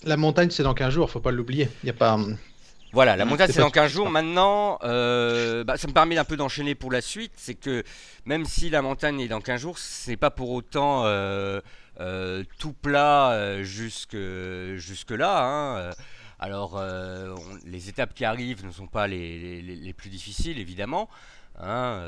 [0.04, 1.68] La montagne, c'est dans 15 jours, faut pas l'oublier.
[1.84, 2.18] Il y a pas.
[2.92, 4.10] Voilà, la Mm, montagne c'est dans 15 tout jours.
[4.10, 7.34] Maintenant, euh, bah, ça me permet un peu d'enchaîner pour la suite.
[7.36, 7.84] C'est que
[8.26, 11.62] même si la montagne est dans 15 jours, c'est pas pour autant euh,
[12.00, 14.18] euh, tout plat euh, jusque,
[14.78, 15.44] jusque là.
[15.44, 15.78] hein.
[15.78, 15.92] Euh,
[16.40, 16.82] Alors,
[17.66, 21.10] les étapes qui arrivent ne sont pas les, plus difficiles, évidemment.
[21.60, 22.02] hein,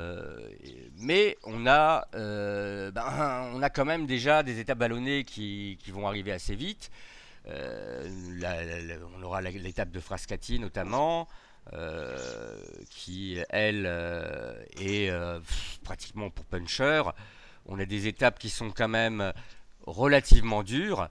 [0.98, 6.32] mais on a, ben, on a quand même déjà des étapes ballonnées qui, vont arriver
[6.32, 6.92] assez vite.
[7.46, 11.28] On aura l'étape de Frascati notamment,
[12.90, 13.86] qui elle
[14.80, 15.12] est
[15.84, 17.04] pratiquement pour puncher.
[17.66, 19.34] On a des étapes qui sont quand même
[19.86, 21.10] relativement dures.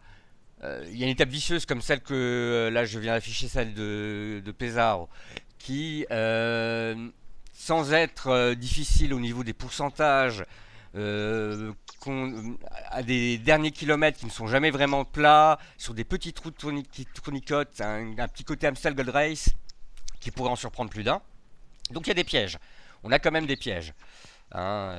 [0.63, 3.49] Euh, Il y a une étape vicieuse comme celle que euh, là je viens d'afficher,
[3.49, 5.09] celle de, Pesaro,
[5.59, 7.09] qui euh,
[7.53, 10.45] sans être difficile au niveau des pourcentages,
[10.97, 11.73] euh,
[12.91, 16.57] à des derniers kilomètres qui ne sont jamais vraiment plats, sur des petites routes
[16.91, 17.07] qui
[17.81, 19.51] un, petit côté Amstel Gold Race
[20.21, 21.23] qui pourrait en surprendre plus d'un.
[21.91, 22.59] Donc il y a des pièges.
[23.03, 23.95] On a quand même des pièges.
[24.53, 24.95] Hein,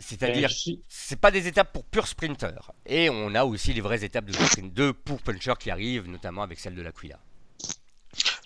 [0.00, 2.72] C'est-à-dire, Et je- c'est pas des étapes pour pur sprinter.
[2.84, 6.42] Et on a aussi les vraies étapes de sprint 2 pour puncher qui arrivent, notamment
[6.42, 7.18] avec celle de la Quilla.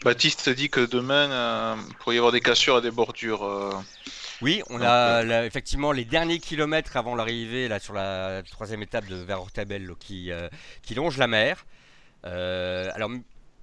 [0.04, 3.44] Baptiste dit que demain, euh, il pourrait y avoir des cassures et des bordures.
[3.44, 3.72] euh.
[4.40, 9.06] Oui, on Donc, a effectivement les derniers kilomètres avant l'arrivée là sur la troisième étape
[9.06, 9.44] de vers
[9.98, 10.48] qui, euh,
[10.82, 11.66] qui longe la mer.
[12.24, 13.10] Euh, alors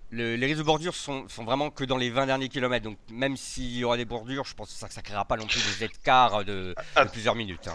[0.10, 2.84] le- les risques de bordure sont, sont vraiment que dans les 20 derniers kilomètres.
[2.86, 5.46] Donc même s'il y aura des bordures, je pense que ça ne créera pas non
[5.48, 7.68] plus des écarts de, de plusieurs minutes.
[7.68, 7.74] hein.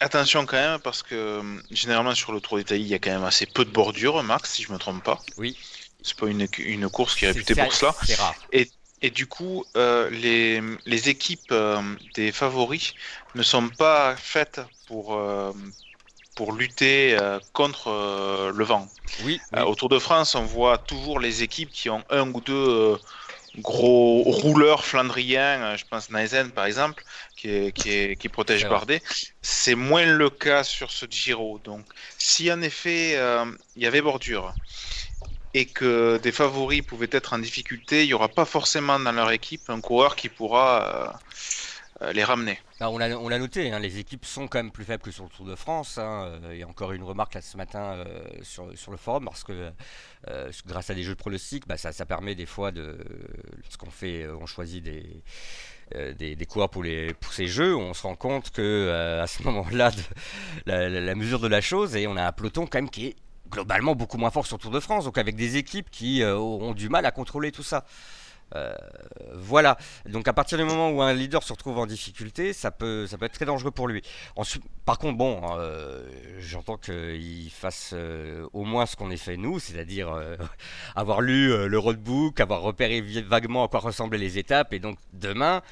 [0.00, 3.10] Attention quand même, parce que euh, généralement sur le Tour d'Italie, il y a quand
[3.10, 5.20] même assez peu de bordures, Max, si je me trompe pas.
[5.36, 5.56] Oui.
[6.02, 7.94] C'est pas une, une course qui est réputée pour cela.
[8.04, 8.34] C'est rare.
[9.00, 11.80] Et du coup, euh, les, les équipes euh,
[12.14, 12.94] des favoris
[13.36, 15.52] ne sont pas faites pour, euh,
[16.38, 18.86] pour lutter euh, contre euh, le vent.
[19.24, 19.70] Oui, Euh, oui.
[19.70, 22.96] au Tour de France, on voit toujours les équipes qui ont un ou deux
[23.56, 27.02] gros rouleurs flandriens, je pense Naisen par exemple,
[27.36, 28.68] qui, est, qui, est, qui protège.
[28.68, 29.02] Bardet.
[29.42, 31.58] C'est moins le cas sur ce Giro.
[31.64, 31.84] Donc,
[32.18, 33.18] si en effet
[33.74, 34.54] il y avait bordure
[35.54, 39.32] et que des favoris pouvaient être en difficulté, il n'y aura pas forcément dans leur
[39.32, 41.18] équipe un coureur qui pourra
[42.12, 42.60] les ramener.
[42.80, 45.46] On l'a noté, hein, les équipes sont quand même plus faibles que sur le Tour
[45.46, 45.98] de France.
[45.98, 46.40] Hein.
[46.52, 49.72] Il y a encore une remarque là ce matin euh, sur, le forum, parce que
[50.28, 52.98] euh, grâce à des jeux de pronostic, bah, ça, permet des fois de.
[53.64, 55.22] Lorsqu'on fait, on choisit des.
[56.14, 59.90] des, pour, ces jeux, on se rend compte que à ce moment-là,
[60.66, 63.16] la, mesure de la chose, et on a un peloton quand même qui est
[63.50, 66.74] globalement beaucoup moins fort sur le Tour de France, donc avec des équipes qui auront
[66.74, 67.84] du mal à contrôler tout ça.
[68.54, 68.72] Euh,
[69.34, 69.76] voilà.
[70.06, 73.18] Donc à partir du moment où un leader se retrouve en difficulté, ça peut, ça
[73.18, 74.02] peut être très dangereux pour lui.
[74.84, 76.08] Par contre, bon, euh,
[76.38, 80.08] j'entends qu'il fasse euh, au moins ce qu'on ait fait nous, c'est-à-dire
[80.96, 85.62] avoir lu le roadbook, avoir repéré vaguement à quoi ressemblaient les étapes, et donc demain.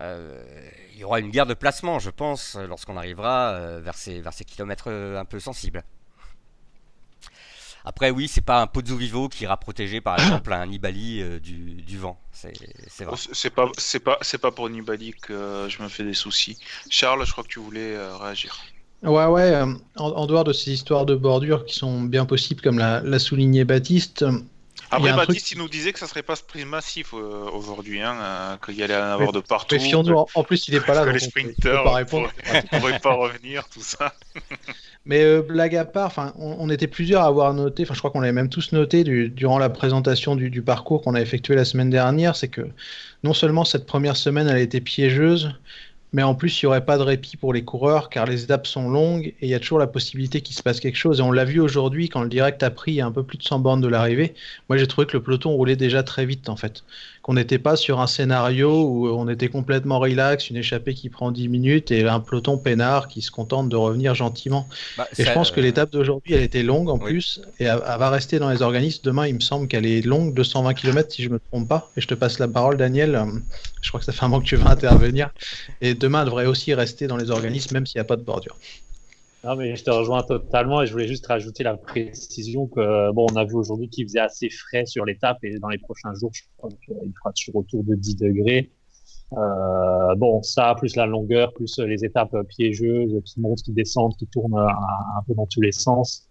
[0.00, 4.44] il y aura une guerre de placement, je pense, lorsqu'on arrivera vers ces, vers ces
[4.44, 5.84] kilomètres un peu sensibles.
[7.88, 11.40] Après, oui, c'est pas un Pozzo Vivo qui ira protéger, par exemple, un Nibali euh,
[11.40, 12.20] du, vent.
[12.32, 12.52] C'est
[13.04, 13.16] vrai.
[13.32, 16.58] C'est pas, c'est pas, c'est pas pour Nibali que je me fais des soucis.
[16.90, 18.58] Charles, je crois que tu voulais euh, réagir.
[19.02, 19.54] Ouais, ouais.
[19.54, 23.64] Euh, en, dehors de ces histoires de bordure qui sont bien possibles, comme l'a, souligné
[23.64, 24.22] Baptiste.
[24.90, 28.82] Après, Baptiste, il nous disait que ça serait pas sprint massif aujourd'hui, hein, qu'il y
[28.82, 29.76] allait en avoir de partout.
[30.34, 31.04] en, plus, il est pas là.
[31.06, 34.12] Que les sprinters ne pourraient pas revenir, tout ça.
[35.08, 38.20] Mais euh, blague à part, on, était plusieurs à avoir noté, enfin, je crois qu'on
[38.20, 41.88] l'avait même tous noté durant la présentation du, du parcours qu'on a effectué la semaine
[41.88, 42.68] dernière, c'est que
[43.24, 45.54] non seulement cette première semaine elle a été piégeuse,
[46.12, 48.66] mais en plus, il n'y aurait pas de répit pour les coureurs car les étapes
[48.66, 51.20] sont longues et il y a toujours la possibilité qu'il se passe quelque chose.
[51.20, 53.58] Et on l'a vu aujourd'hui quand le direct a pris un peu plus de 100
[53.58, 54.34] bornes de l'arrivée.
[54.68, 56.82] Moi, j'ai trouvé que le peloton roulait déjà très vite en fait.
[57.20, 61.30] Qu'on n'était pas sur un scénario où on était complètement relax, une échappée qui prend
[61.30, 64.66] 10 minutes et un peloton peinard qui se contente de revenir gentiment.
[64.96, 68.08] Bah, et je pense que l'étape d'aujourd'hui, elle était longue en plus et elle, va
[68.08, 69.02] rester dans les organismes.
[69.04, 71.90] Demain, il me semble qu'elle est longue, 220 km si je me trompe pas.
[71.98, 73.22] Et je te passe la parole, Daniel.
[73.82, 75.30] Je crois que ça fait un moment que tu veux intervenir.
[75.82, 78.56] Et demain devrait aussi rester dans les organismes, même s'il n'y a pas de bordure.
[79.44, 83.26] Non, mais je te rejoins totalement et je voulais juste rajouter la précision que, bon,
[83.30, 86.30] on a vu aujourd'hui qu'il faisait assez frais sur l'étape et dans les prochains jours,
[86.34, 88.72] je crois qu'il fera toujours autour de 10 degrés.
[89.34, 94.26] Euh, bon, ça, plus la longueur, plus les étapes piégeuses qui montent, qui descendent, qui
[94.26, 96.28] tournent un, peu dans tous les sens.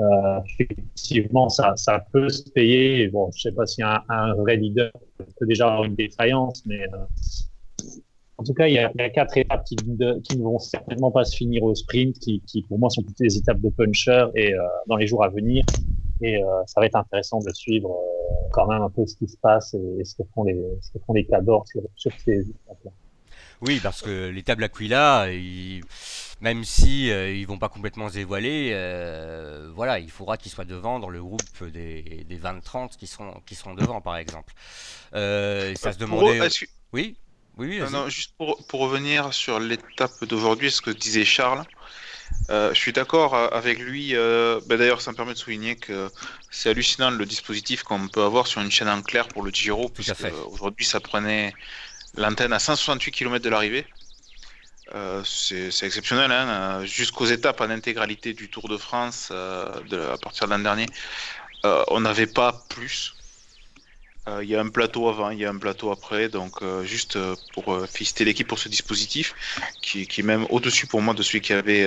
[0.00, 3.06] Euh, effectivement, ça, ça peut se payer.
[3.08, 4.90] Bon, je sais pas si un, un vrai leader
[5.38, 7.86] peut déjà avoir une défaillance, mais euh,
[8.36, 11.62] en tout cas, il y a, quatre étapes qui, ne vont certainement pas se finir
[11.62, 15.06] au sprint, qui, pour moi sont toutes les étapes de puncher et euh, dans les
[15.06, 15.64] jours à venir.
[16.20, 19.28] Et euh, ça va être intéressant de suivre euh, quand même un peu ce qui
[19.28, 21.82] se passe et, ce que font les, ce que font les cadors sur,
[22.24, 22.90] ces étapes-là.
[23.60, 25.26] Oui, parce que l'étape L'Aquila,
[26.40, 28.70] même si ils vont pas complètement se dévoiler,
[29.74, 33.54] voilà, il faudra qu'ils soient devant dans le groupe des, des 20-30 qui seront, qui
[33.54, 34.52] seront devant, par exemple.
[35.12, 36.40] ça se demandait.
[36.92, 37.16] Oui.
[37.56, 41.64] Oui, non, juste pour, pour, revenir sur l'étape d'aujourd'hui, ce que disait Charles,
[42.50, 44.14] euh, je suis d'accord euh, avec lui.
[44.14, 46.10] Euh, bah, d'ailleurs, ça me permet de souligner que
[46.50, 49.88] c'est hallucinant le dispositif qu'on peut avoir sur une chaîne en clair pour le Giro,
[49.88, 51.54] puisque aujourd'hui ça prenait
[52.16, 53.86] l'antenne à 168 km de l'arrivée.
[55.24, 60.52] c'est exceptionnel, hein, jusqu'aux étapes en intégralité du Tour de France de, à partir de
[60.52, 60.86] l'an dernier.
[61.88, 63.13] on n'avait pas plus.
[64.26, 66.82] Euh, il y a un plateau avant, il y a un plateau après, donc euh,
[66.82, 69.34] juste euh, pour féliciter l'équipe pour ce dispositif,
[69.82, 71.86] qui, est même au-dessus pour moi de celui qui avait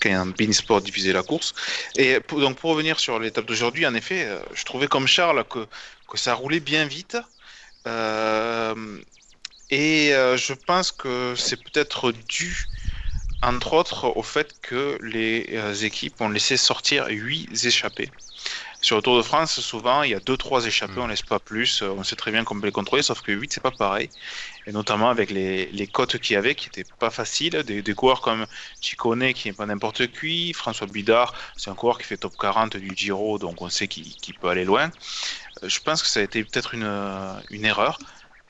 [0.00, 1.54] quand Bean Sport diffusé la course.
[1.96, 5.66] Et donc pour revenir sur l'étape d'aujourd'hui, en effet, je trouvais comme Charles que,
[6.08, 7.18] que ça roulait bien vite.
[9.70, 12.66] et je pense que c'est peut-être dû
[13.42, 18.10] entre autres au fait que les équipes ont laissé sortir 8 échappés.
[18.88, 21.02] Sur le Tour de France, souvent, il y a 2-3 échappés, mm.
[21.02, 21.82] on laisse pas plus.
[21.82, 24.08] On sait très bien qu'on peut les contrôler, sauf que 8, c'est pas pareil.
[24.66, 27.62] Et notamment avec les, les cotes qu'il y avait, qui étaient pas faciles.
[27.64, 28.46] Des, des coureurs comme
[28.80, 30.54] Chicone, qui n'est pas n'importe qui.
[30.54, 34.34] François Bidard, c'est un coureur qui fait top 40 du Giro, donc on sait qu'il
[34.40, 34.90] peut aller loin.
[35.62, 36.90] Euh, je pense que ça a été peut-être une,
[37.50, 37.98] une erreur.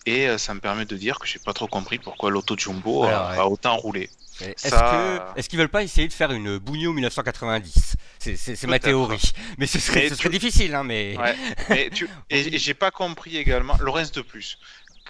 [0.08, 3.04] Et euh, ça me permet de dire que j'ai pas trop compris pourquoi l'auto Jumbo
[3.04, 4.08] a, autant roulé.
[4.40, 9.32] Est-ce qu'ils veulent pas essayer de faire une Bugno 1990 C'est ma théorie.
[9.58, 10.74] Mais ce serait, difficile.
[10.74, 11.14] Hein, mais...
[12.30, 14.58] et j'ai pas compris également Lorenz de Plus,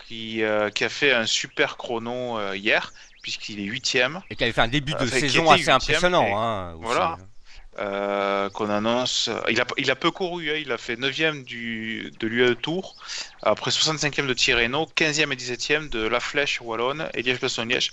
[0.07, 4.21] qui, euh, qui a fait un super chrono euh, hier, puisqu'il est huitième.
[4.31, 6.27] Et qui avait fait un début de saison assez impressionnant.
[6.37, 7.19] Hein, voilà.
[7.81, 9.31] Euh, qu'on annonce.
[9.49, 10.57] Il a, il a peu couru, hein.
[10.61, 12.97] il a fait 9ème du, de l'UE Tour,
[13.43, 17.93] après 65ème de Tirreno, 15ème et 17ème de La Flèche Wallonne et Liège-Bastogne-Liège.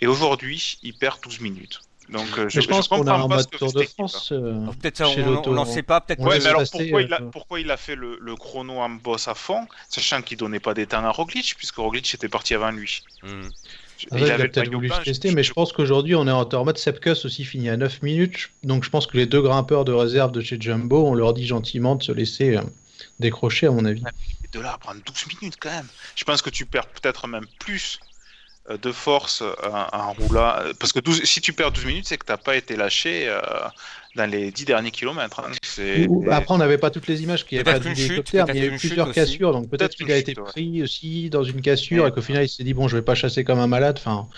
[0.00, 1.80] Et aujourd'hui, il perd 12 minutes.
[2.08, 4.32] Donc euh, je, pense qu'on a un mode Tour de France.
[4.32, 5.02] euh, Peut-être
[5.46, 7.70] on n'en sait pas, peut-être on Ouais, mais alors pourquoi, il a, euh, pourquoi il
[7.70, 11.04] a fait le, le chrono en boss à fond, sachant qu'il donnait pas des temps
[11.04, 13.02] à Roglic, puisque Roglic était parti avant lui.
[13.22, 13.48] Hmm.
[14.10, 16.64] Ah ouais, il le peut-être voulu se tester, mais je pense qu'aujourd'hui on est en
[16.64, 18.50] mode Sepkus aussi fini à 9 minutes.
[18.62, 21.46] Donc je pense que les deux grimpeurs de réserve de chez Jumbo, on leur dit
[21.46, 22.62] gentiment de se laisser euh,
[23.18, 24.02] décrocher, à mon avis.
[24.52, 25.86] De là à prendre 12 minutes quand même.
[26.16, 28.00] Je pense que tu perds peut-être même plus
[28.68, 29.52] euh, de force euh,
[29.92, 30.54] en roulant.
[30.58, 32.76] euh, Parce que 12 si tu perds 12 minutes, c'est que tu n'as pas été
[32.76, 33.40] lâché euh,
[34.16, 35.40] dans les 10 derniers kilomètres.
[35.40, 35.52] hein.
[36.30, 38.60] Après, on n'avait pas toutes les images, qu'il n'y avait pas d'hélicoptère, mais il y
[38.60, 40.46] a peut-être eu une plusieurs cassures, donc peut-être qu'il a chute, été ouais.
[40.46, 42.08] pris aussi dans une cassure Ouais.
[42.10, 43.96] et qu'au final il s'est dit bon, je vais pas chasser comme un malade.
[43.98, 44.28] Enfin,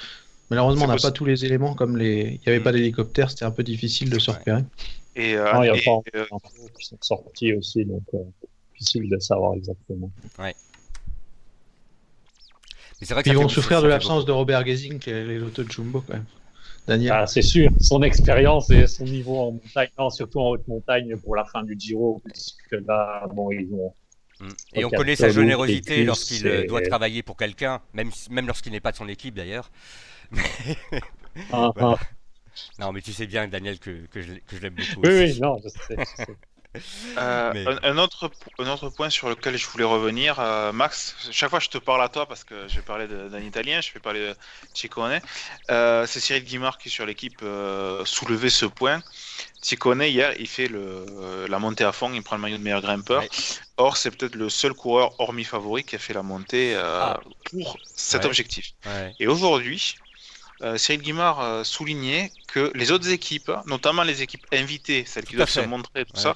[0.51, 2.21] malheureusement, on n'a pas tous les éléments comme les.
[2.23, 2.63] Il n'y avait Mm.
[2.65, 4.37] pas d'hélicoptère, c'était un peu difficile de se Ouais.
[4.39, 4.63] repérer.
[5.17, 8.03] Et, euh, Non, il y a et, pas euh, d'infos qui sont sorties aussi, donc
[8.15, 8.19] euh,
[8.79, 10.11] difficile de savoir exactement.
[10.39, 10.55] Mais
[13.07, 15.65] c'est vrai que ils vont souffrir de l'absence de Robert Gazing, qui est les lotos
[15.65, 16.25] de Jumbo quand même.
[16.87, 17.13] Daniel.
[17.13, 21.17] Ah, c'est sûr, son expérience et son niveau en montagne, non, surtout en haute montagne
[21.17, 23.95] pour la fin du Giro, puisque là, bon, ils ont.
[24.41, 24.49] Mm.
[24.75, 28.73] Et on connaît sa générosité lorsqu'il euh, et- doit travailler pour quelqu'un, même, même lorsqu'il
[28.73, 29.71] n'est pas de son équipe d'ailleurs.
[31.51, 31.97] Ah, Voilà.
[31.99, 32.05] ah.
[32.79, 35.01] Non, mais tu sais bien, Daniel, que, que je, l'ai- que je l'aime beaucoup.
[35.03, 35.33] Oui, aussi.
[35.35, 35.97] oui, non, je sais.
[35.99, 36.37] je sais.
[37.19, 41.15] Euh, Mais- un, un autre, un autre point sur lequel je voulais revenir, euh, Max,
[41.31, 43.93] chaque fois je te parle à toi parce que je vais parler d'un Italien, je
[43.93, 44.35] vais parler de
[44.73, 45.21] Ciccone.
[45.71, 49.03] Euh, c'est Cyril Guimard qui sur l'équipe euh, soulevait ce point.
[49.61, 52.81] Ciccone hier, il fait le, la montée à fond, il prend le maillot de meilleur
[52.81, 53.21] grimpeur.
[53.23, 53.29] Ouais.
[53.77, 57.21] Or, c'est peut-être le seul coureur hormis favori qui a fait la montée Ah.
[57.51, 58.27] pour cet Ouais.
[58.29, 58.73] objectif.
[58.87, 59.15] Ouais.
[59.21, 59.97] Et aujourd'hui,
[60.63, 65.37] euh, Cyril Guimard euh, soulignait que les autres équipes, notamment les équipes invitées, celles qui
[65.37, 66.23] doivent se montrer, tout Ouais.
[66.23, 66.35] ça,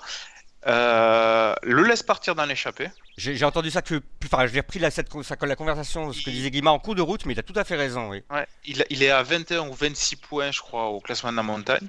[0.67, 2.89] euh, le laissent partir dans l'échappée.
[3.17, 4.03] J'ai entendu ça que.
[4.25, 5.09] Enfin, j'ai repris la, cette,
[5.43, 7.55] la conversation, ce que Il- disait Guimard en cours de route, mais il a tout
[7.57, 8.23] à fait raison, oui.
[8.31, 11.43] Ouais, il, il est à 21 ou 26 points, je crois, au classement de la
[11.45, 11.87] montagne.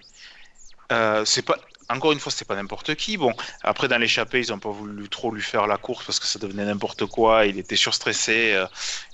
[0.91, 1.57] Euh, c'est pas,
[1.89, 3.17] encore une fois, c'est pas n'importe qui.
[3.17, 6.27] Bon, après dans l'échappée, ils ont pas voulu trop lui faire la course parce que
[6.27, 7.45] ça devenait n'importe quoi.
[7.45, 8.55] Il était surstressé,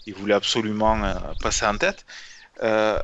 [0.06, 1.02] il voulait absolument
[1.42, 2.06] passer en tête.
[2.62, 3.00] Euh,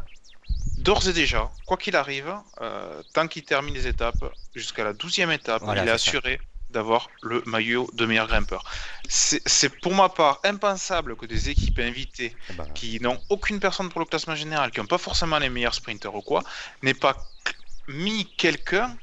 [0.77, 4.23] D'ores et déjà, quoi qu'il arrive, euh, tant qu'il termine les étapes,
[4.55, 5.95] jusqu'à la 12e étape, Voilà, il est ça.
[5.95, 8.63] assuré d'avoir le maillot de meilleur grimpeur.
[9.09, 13.89] C'est pour ma part impensable que des équipes invitées Eh ben, qui n'ont aucune personne
[13.89, 16.43] pour le classement général, qui n'ont pas forcément les meilleurs sprinters ou quoi,
[16.83, 17.17] n'aient pas
[17.87, 18.95] mis quelqu'un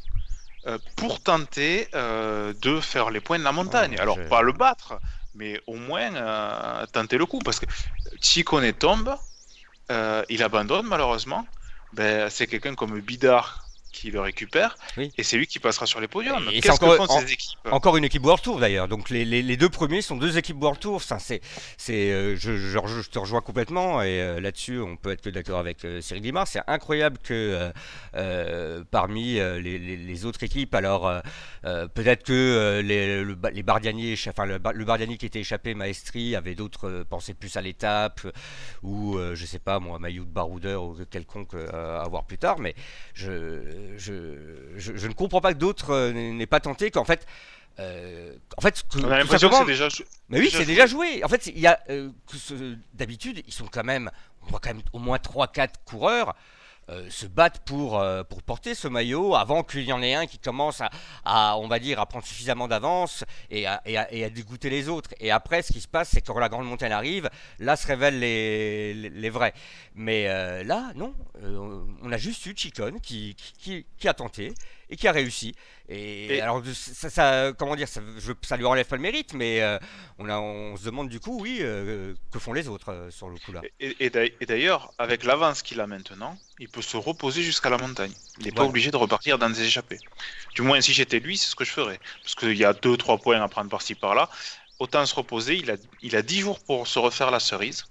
[0.66, 3.92] euh, pour tenter euh, de faire les points de la montagne.
[3.92, 4.98] Ouais, Alors, pas le battre,
[5.34, 7.40] mais au moins euh, tenter le coup.
[7.40, 7.66] Parce que
[8.22, 9.14] Chikone tombe, euh,
[10.28, 11.52] il abandonne malheureusement.
[11.92, 13.65] Ben, c'est quelqu'un comme Bidar
[13.96, 15.10] qui le récupère Oui.
[15.16, 16.44] et c'est lui qui passera sur les podiums.
[16.50, 17.58] Et c'est Qu'est-ce que encore- font en- ces équipes?
[17.70, 18.88] Encore une équipe World Tour d'ailleurs.
[18.88, 21.02] Donc les, les- les deux premiers sont deux équipes World Tour.
[21.02, 21.40] Ça, c'est,
[21.78, 25.22] c'est, euh, je, je, je- je te rejoins complètement et euh, là-dessus on peut être
[25.22, 26.46] que d'accord avec euh, Cyril Guimard.
[26.46, 27.70] C'est incroyable que
[28.14, 31.10] euh, parmi les, autres équipes, alors
[31.62, 36.36] peut-être que les, le, les Bardiani, enfin le, Ba- le Bardiani qui était échappé, Maestri,
[36.36, 38.20] avait d'autres pensaient plus à l'étape
[38.82, 42.58] ou je sais pas moi maillot de baroudeur ou quelconque à voir plus tard.
[42.58, 42.74] Mais
[43.14, 43.30] je,
[43.96, 44.36] je,
[44.76, 47.26] je, je ne comprends pas que d'autres euh, n'aient pas tenté qu'en fait.
[47.78, 49.88] euh, en fait, que- On a l'impression que c'est déjà.
[50.28, 50.72] mais oui, déjà c'est joué.
[50.74, 51.24] déjà joué.
[51.24, 52.10] En fait, il y a euh,
[52.94, 54.10] d'habitude, ils sont quand même,
[54.42, 56.34] on voit quand même au moins 3-4 coureurs
[56.88, 60.26] euh, se battre pour, euh, pour porter ce maillot avant qu'il y en ait un
[60.26, 60.90] qui commence à,
[61.24, 65.10] à, on va dire, à prendre suffisamment d'avance et à, et, à, dégoûter les autres.
[65.20, 67.86] Et après, ce qui se passe, c'est que quand la grande montagne arrive, là se
[67.86, 69.52] révèlent les, les, vrais.
[69.94, 71.12] Mais euh, là, non,
[72.02, 74.52] on a juste eu Chicone qui, qui, qui- qui a tenté
[74.88, 75.54] et qui a réussi.
[75.88, 79.32] Et, Et- alors, ça, ça- comment dire, ça, je, ça lui enlève pas le mérite,
[79.34, 79.78] mais euh,
[80.18, 83.28] on, a, on se demande du coup, oui, euh, que font les autres euh, sur
[83.28, 83.62] le coup là.
[83.80, 87.70] Et, et d'ail- et d'ailleurs, avec l'avance qu'il a maintenant, il peut se reposer jusqu'à
[87.70, 88.12] la montagne.
[88.38, 90.00] Il n'est pas obligé de repartir dans des échappées.
[90.54, 92.00] Du moins, si j'étais lui, c'est ce que je ferais.
[92.22, 94.28] Parce qu'il y a 2-3 points à prendre par-ci par-là.
[94.78, 97.84] Autant se reposer, il a, il a 10 jours pour se refaire la cerise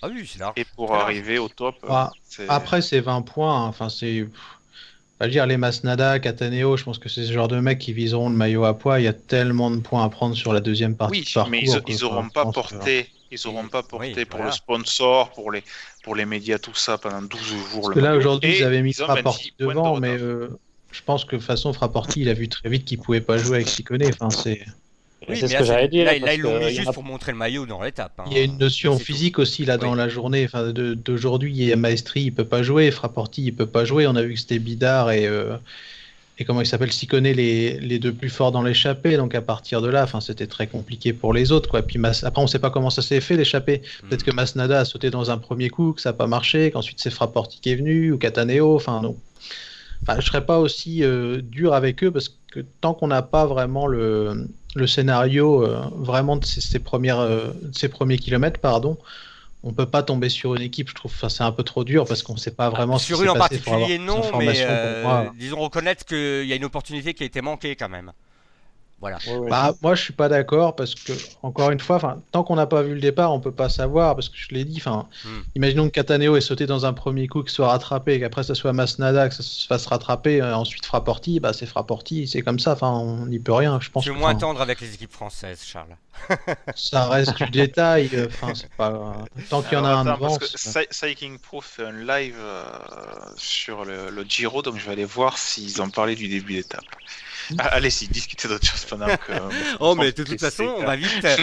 [0.00, 0.54] Ah oui, c'est large.
[0.56, 1.76] et pour arriver au top.
[1.88, 2.12] Ah,
[2.48, 3.54] Après, c'est 20 points.
[3.64, 3.66] hein.
[3.66, 4.26] Enfin, c'est.
[5.22, 8.28] Pas dire les Masnada, Cataneo, je pense que c'est ce genre de mecs qui viseront
[8.28, 8.98] le maillot à poids.
[8.98, 11.50] Il y a tellement de points à prendre sur la deuxième partie Oui, de parcours.
[11.52, 13.08] mais ils, que, ils enfin, auront je pas que- porté.
[13.30, 14.46] Ils auront pas porté Oui, pour voilà.
[14.50, 15.62] le sponsor, pour les,
[16.02, 17.60] pour les médias, tout ça pendant 12 jours.
[17.72, 20.00] Parce le que là, aujourd'hui, ils avaient mis ils ont Frapporti 26 points de devant,
[20.00, 20.48] mais euh,
[20.90, 23.38] je pense que de toute façon, Frapporti, il a vu très vite qu'il pouvait pas
[23.38, 24.02] jouer avec Sicone.
[24.08, 24.64] Enfin, c'est.
[25.28, 26.04] Oui, c'est ce que j'allais dire.
[26.04, 28.12] Là, là, ils l'ont mis juste a- pour montrer le maillot dans l'étape.
[28.18, 28.24] hein.
[28.30, 29.04] Il y a une notion tout.
[29.04, 29.98] physique aussi là dans Oui.
[29.98, 30.44] la journée.
[30.44, 34.06] Enfin, d'aujourd'hui, il y a Maestri, il peut pas jouer, Frapporti, il peut pas jouer.
[34.06, 35.56] On a vu que c'était Bidar et euh,
[36.38, 39.16] et comment il s'appelle Sicone les, les deux plus forts dans l'échappée.
[39.16, 41.68] Donc à partir de là, enfin, c'était très compliqué pour les autres.
[41.68, 41.82] Quoi.
[41.82, 43.82] Puis Mas- après, on sait pas comment ça s'est fait l'échappée.
[44.08, 44.24] Peut-être Mm.
[44.24, 47.10] que Masnada a sauté dans un premier coup, que ça n'a pas marché, qu'ensuite c'est
[47.10, 48.74] Frapporti qui est venu ou Cataneo.
[48.74, 49.14] Enfin, non.
[50.02, 53.46] enfin, je serais pas aussi euh, dur avec eux parce que tant qu'on n'a pas
[53.46, 58.96] vraiment le, le scénario euh, vraiment de premières, euh, de premiers kilomètres, pardon,
[59.62, 60.88] on peut pas tomber sur une équipe.
[60.88, 62.98] Je trouve, enfin, c'est un peu trop dur parce qu'on sait pas vraiment.
[62.98, 66.64] ce Sur une en passé particulier, non, mais euh, disons reconnaître qu'il y a une
[66.64, 68.12] opportunité qui a été manquée quand même.
[69.02, 69.18] Voilà.
[69.26, 69.50] Ouais, ouais.
[69.50, 71.12] Bah, moi, je suis pas d'accord parce que,
[71.42, 71.98] encore une fois,
[72.30, 74.64] tant qu'on n'a pas vu le départ, on peut pas savoir parce que je l'ai
[74.64, 74.76] dit.
[74.78, 75.40] Enfin, Hmm.
[75.56, 78.54] imaginons que Cataneo ait sauté dans un premier coup, qu'il soit rattrapé, et qu'après ça
[78.54, 82.58] soit Masnada, que ça se fasse rattraper, euh, ensuite Frapporti, bah c'est Frapporti, c'est comme
[82.60, 82.72] ça.
[82.72, 83.78] Enfin, on n'y peut rien.
[83.80, 85.96] Je pense que, moins tendre avec les équipes françaises, Charles.
[86.76, 88.08] ça reste du détail.
[88.14, 90.38] euh, Enfin, pas tant qu'il y en a Alors, un attends, devant.
[90.90, 92.64] Cycling Pro fait un live euh,
[93.36, 96.84] sur le, le Giro, donc je vais aller voir s'ils ont parlé du début d'étape.
[97.58, 99.32] Ah, Allez-y, discutez d'autres choses pendant que.
[99.80, 101.36] Oh, mais de toute façon, on va vite, euh,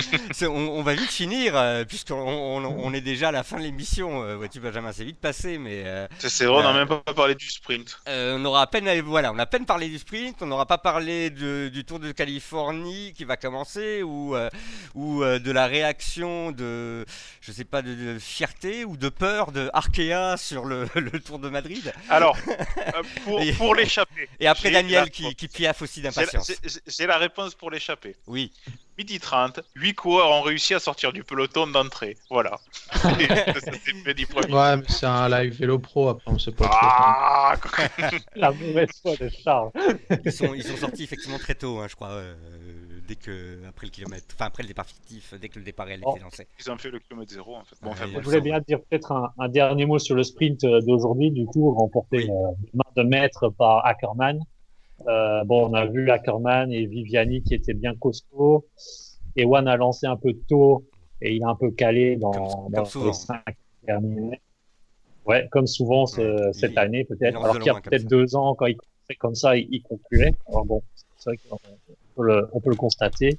[0.47, 3.63] on, on va vite finir, euh, puisqu'on on, on est déjà à la fin de
[3.63, 4.23] l'émission.
[4.23, 7.13] Euh, vois-tu, Benjamin, c'est vite passé, mais euh, C'est vrai, on n'a Euh, même pas
[7.13, 7.99] parlé du sprint.
[8.07, 10.65] euh, on aura à peine, voilà, on a à peine parlé du sprint, on n'aura
[10.65, 14.49] pas parlé de- du Tour de Californie qui va commencer, ou, euh,
[14.95, 17.05] ou euh, de la réaction de,
[17.41, 21.39] je sais pas, de, de fierté ou de peur de Arkea sur le, le Tour
[21.39, 21.93] de Madrid.
[22.09, 24.29] Alors, euh, pour, l'échapper.
[24.39, 26.51] Et après Daniel qui, qui piaffe aussi j'ai la- d'impatience.
[26.87, 28.15] j'ai- la réponse pour l'échapper.
[28.27, 28.51] Oui.
[28.97, 32.17] Midi 30, 8 coureurs ont réussi à sortir du peloton d'entrée.
[32.29, 32.57] Voilà.
[32.91, 34.51] Ça fait.
[34.51, 36.09] Ouais, mais c'est un live vélo pro.
[36.09, 36.65] Après, on sait pas.
[36.67, 36.77] trop.
[36.81, 37.55] Ah,
[38.35, 39.71] La mauvaise foi de Charles.
[40.25, 42.35] Ils sont, ils sont sortis effectivement très tôt, hein, je crois, euh,
[43.07, 46.01] dès que après le kilomètre, enfin après le départ fictif, dès que le départ réel
[46.03, 46.11] Oh.
[46.15, 46.47] était lancé.
[46.59, 47.75] ils ont fait le kilomètre zéro en fait.
[47.81, 50.81] Bon, enfin, Je voulais bien dire peut-être un, un dernier mot sur le sprint euh,
[50.81, 52.29] d'aujourd'hui, du coup, remporté Oui.
[52.29, 54.39] euh, de main de maître par Ackermann.
[55.07, 58.65] Euh, bon, on a vu Ackermann et Viviani qui étaient bien costauds.
[59.35, 60.83] Ewan a lancé un peu tôt
[61.21, 63.05] et il a un peu calé dans, Comme- dans comme souvent.
[63.07, 64.41] les cinq derniers.
[65.25, 67.41] Ouais, comme souvent ce- cette il- année peut-être.
[67.41, 70.31] Alors qu'il y a peut-être deux ans, quand il commençait comme ça, il, il concluait.
[70.47, 70.81] Alors bon,
[71.17, 71.57] c'est vrai qu'on
[72.15, 73.37] peut le, on peut le constater.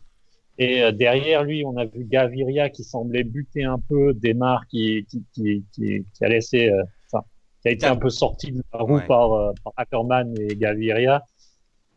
[0.59, 5.07] Et euh, derrière lui, on a vu Gaviria qui semblait buter un peu, Desmar qui,
[5.11, 7.25] qui, qui, qui, qui a laissé, euh, enfin,
[7.63, 9.07] qui a été un peu sorti de la roue Ouais.
[9.07, 11.25] par, euh, par Ackermann et Gaviria.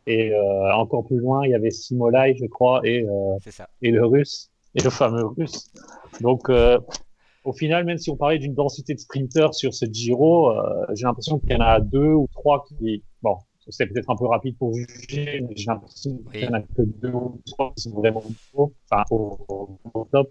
[0.06, 3.38] Et euh, encore plus loin, il y avait Simolai, je crois, et, euh,
[3.82, 5.72] et le russe, et le fameux russe.
[6.22, 6.80] Donc, euh,
[7.46, 10.52] au final, même si on parlait d'une densité de sprinters sur ce Giro,
[10.94, 13.38] j'ai l'impression qu'il y en a deux ou trois qui, bon,
[13.70, 16.82] c'est peut-être un peu rapide pour juger, mais j'ai l'impression qu'il y en a que
[16.82, 20.30] deux ou trois qui sont vraiment au, enfin, au, au- au top.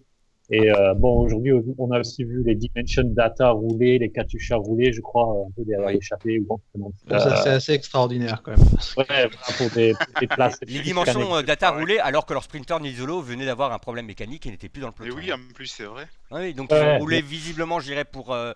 [0.50, 4.92] Et euh, bon, aujourd'hui, on a aussi vu les Dimension Data rouler, les Katusha rouler,
[4.92, 5.94] je crois, un peu derrière Oui.
[5.94, 6.40] l'échappée.
[6.40, 6.60] ou
[7.08, 8.60] Ça, c'est euh, assez extraordinaire quand même.
[8.98, 10.58] ouais, voilà, pour des, pour des places.
[10.66, 14.44] Les dimensions euh, data roulaient alors que leur sprinter Nizolo venait d'avoir un problème mécanique
[14.46, 15.16] et n'était plus dans le peloton.
[15.16, 16.06] oui, en plus, c'est vrai.
[16.30, 16.78] Oui, donc Ouais.
[16.78, 18.52] ils ont roulé visiblement, je dirais pour, euh,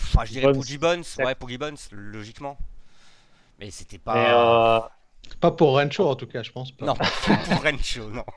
[0.00, 2.56] enfin, je dirais pour Gibbons, ouais, pour Gibbons, logiquement.
[3.60, 4.76] Mais c'était pas.
[4.76, 4.80] euh,
[5.40, 6.72] Pas pour Rencho en tout cas, je pense.
[6.72, 6.86] Pas.
[6.86, 8.24] Non, pour Rencho, non.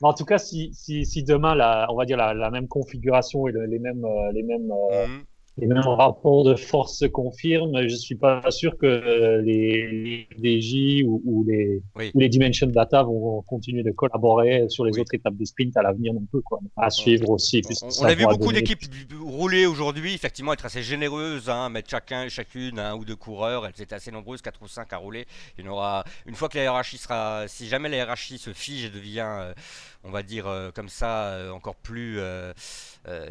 [0.00, 3.46] Mais en tout cas, si, si, si demain, la, on va dire la, même configuration
[3.48, 5.24] et le- les mêmes, euh, les mêmes, euh, Mhm.
[5.58, 10.60] Les mêmes rapports de force se confirment, je suis pas sûr que euh, les, les
[10.60, 12.10] DJ ou, ou les, Oui.
[12.14, 15.00] ou les Dimension Data vont continuer de collaborer sur les Oui.
[15.00, 16.60] autres étapes des sprints à l'avenir non plus, quoi.
[16.76, 17.62] À suivre aussi.
[18.00, 18.80] On, a vu beaucoup d'équipes
[19.20, 23.66] rouler aujourd'hui, effectivement, être assez généreuses, hein, mettre chacun et chacune un ou deux coureurs.
[23.66, 25.26] Elles étaient assez nombreuses, 4 ou 5 à rouler.
[25.58, 28.52] Il y en aura, une fois que la hiérarchie sera, si jamais la hiérarchie se
[28.52, 29.52] fige et devient, euh,
[30.04, 32.52] on va dire euh, comme ça, euh, encore plus, euh,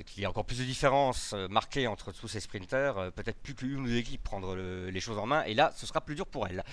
[0.06, 3.82] qu'il y a encore plus de différences marquées entre tous ces sprinters, peut-être plus qu'une
[3.82, 5.44] ou deux équipes prendre le- les choses en main.
[5.46, 6.64] Et là, ce sera plus dur pour elles.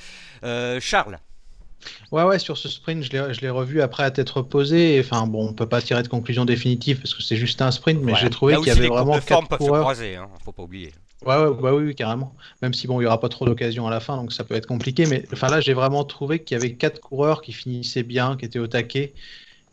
[0.80, 1.18] Charles,
[2.12, 4.98] Ouais, ouais, sur ce sprint, je l'ai, revu après à tête reposée.
[5.00, 7.98] Enfin, bon, on peut pas tirer de conclusion définitive parce que c'est juste un sprint,
[8.00, 8.24] mais voilà.
[8.24, 9.83] j'ai trouvé qu'il y avait vraiment quatre peuvent se coureurs.
[9.83, 10.92] croiser, hein, faut pas oublier.
[11.26, 12.35] Ouais, ouais, bah oui, oui, carrément.
[12.61, 14.55] Même si bon, il y aura pas trop d'occasions à la fin, donc ça peut
[14.55, 15.07] être compliqué.
[15.07, 18.45] Mais enfin là, j'ai vraiment trouvé qu'il y avait quatre coureurs qui finissaient bien, qui
[18.45, 19.14] étaient au taquet.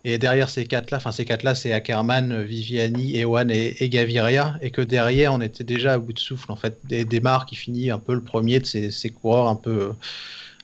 [0.04, 4.58] Et derrière ces quatre-là, enfin ces quatre-là, c'est Ackermann, Viviani, Ewan et, Gaviria.
[4.62, 6.52] Et que derrière, on était déjà à bout de souffle.
[6.52, 7.06] En fait, des,
[7.48, 9.92] qui finit un peu le premier de ces, coureurs un peu,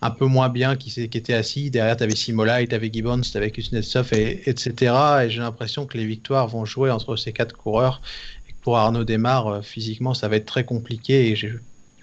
[0.01, 1.69] un peu moins bien qui, qui étaient assis.
[1.69, 4.93] Derrière, tu avais Simolai, tu avais Gibbons, tu avais Kuznetsov, et, etc.
[5.23, 8.01] Et j'ai l'impression que les victoires vont jouer entre ces quatre coureurs.
[8.49, 11.29] Et pour Arnaud Desmar, euh, physiquement, ça va être très compliqué.
[11.29, 11.53] Et j'ai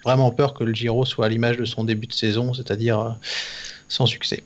[0.05, 3.09] vraiment peur que le Giro soit à l'image de son début de saison, c'est-à-dire euh,
[3.89, 4.41] sans succès.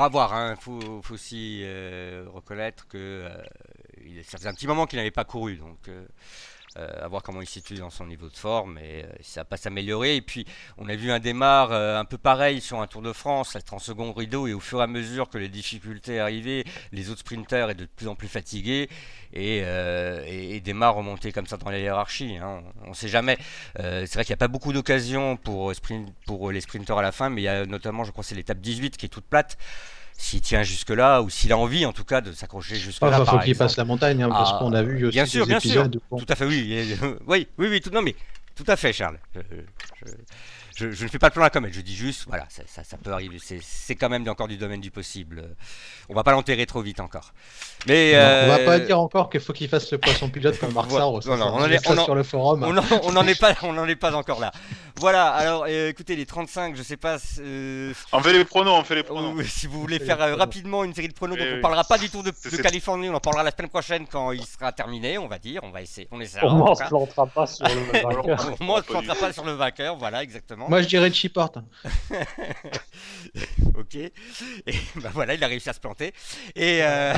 [0.00, 0.56] Va voir, hein.
[0.58, 3.42] faut, aussi euh, reconnaître que euh,
[4.02, 6.06] il- ça faisait un petit moment qu'il n'avait pas couru, donc euh, Euh,
[7.02, 9.44] à voir comment il se situe dans son niveau de forme et euh, ça va
[9.44, 10.16] pas s'améliorer.
[10.16, 10.46] Et puis
[10.78, 13.74] on a vu un démarre euh, un peu pareil sur un Tour de France, être
[13.74, 17.20] en second rideau et au fur et à mesure que les difficultés arrivaient, les autres
[17.20, 18.88] sprinters étaient de plus en plus fatigués
[19.32, 22.36] et, euh, et, démarre remonter comme ça dans la hiérarchie.
[22.36, 22.62] Hein.
[22.84, 23.38] On ne sait jamais.
[23.78, 27.02] Euh, c'est vrai qu'il n'y a pas beaucoup d'occasions pour, sprint, pour les sprinters à
[27.02, 29.24] la fin, mais il y a notamment, je crois, c'est l'étape 18 qui est toute
[29.24, 29.56] plate
[30.22, 33.18] s'il tient jusque-là, ou s'il a envie en tout cas de s'accrocher jusque-là.
[33.20, 35.46] Il faut qu'il passe la montagne, hein, parce Ah, qu'on a vu aussi bien sûr,
[35.46, 36.94] des bien épisodes où- Tout à fait, oui.
[37.26, 38.14] Oui, oui, oui, tout, non, mais
[38.54, 39.18] tout à fait, Charles.
[39.34, 40.12] Je, je-
[40.80, 42.62] je- je ne fais pas le plan à la comète, je dis juste, voilà, ça,
[42.66, 43.38] ça- ça peut arriver.
[43.42, 45.42] C'est- C'est quand même encore du domaine du possible.
[46.08, 47.32] On va pas l'enterrer trop vite encore.
[47.86, 50.58] Mais Non, On va euh, pas dire encore qu'il faut qu'il fasse le poisson pilote
[50.58, 51.04] comme Marc Voilà.
[51.04, 51.20] Sarro.
[51.26, 52.62] Non, non, ça, on en est- on en- sur le forum.
[52.64, 54.52] on n'en on en est pas, on n'en est pas encore là.
[54.96, 55.28] Voilà.
[55.30, 57.16] Alors, euh, écoutez, les 35, je sais pas.
[57.40, 59.34] euh, On fait les pronos, on fait les pronos.
[59.34, 61.84] ou si vous voulez faire euh, rapidement une série de pronos, Oui, donc on parlera
[61.84, 62.30] pas du Tour de,
[62.62, 65.70] Californie, on en parlera la semaine prochaine quand il sera terminé, on va dire, on
[65.70, 66.46] va essayer, on essaiera.
[66.46, 66.88] Au en moins, tout on se cas.
[66.88, 67.72] plantera pas sur le
[68.02, 68.52] vainqueur.
[68.60, 70.68] Au moins, on ne se plantera pas sur le vainqueur, voilà, exactement.
[70.70, 71.50] Moi, je dirais Chiport.
[73.76, 73.94] ok.
[73.96, 74.12] Et
[75.02, 76.12] bah voilà, il a réussi à se planter.
[76.54, 77.12] Et, euh,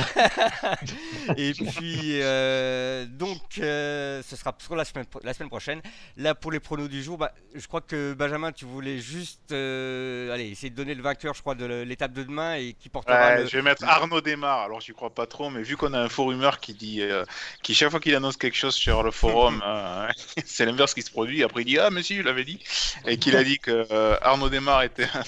[1.37, 5.81] et puis, euh, donc, euh, ce sera pour la semaine, pro- la semaine prochaine.
[6.17, 10.33] Là, pour les pronos du jour, bah, je crois que Benjamin, tu voulais juste euh,
[10.33, 13.35] allez, essayer de donner le vainqueur, je crois, de l'étape de demain et qui portera
[13.35, 13.47] Ouais, le.
[13.47, 14.61] Je vais mettre Arnaud Desmar.
[14.61, 17.23] Alors, j'y crois pas trop, mais vu qu'on a un faux rumeur qui dit, euh,
[17.61, 20.07] qui chaque fois qu'il annonce quelque chose sur le forum, euh,
[20.43, 21.43] c'est l'inverse qui se produit.
[21.43, 22.59] Après, il dit Ah, mais si, je l'avais dit.
[23.05, 25.23] Et qu'il a dit que euh, Arnaud Desmar était un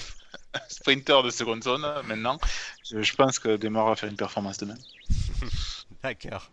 [0.68, 1.84] sprinter de seconde zone.
[1.84, 2.38] euh, Maintenant,
[2.84, 4.74] je, je pense que Desmar va faire une performance demain.
[6.02, 6.50] D'accord.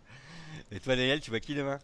[0.72, 1.78] Et toi, Daniel, tu vois qui demain?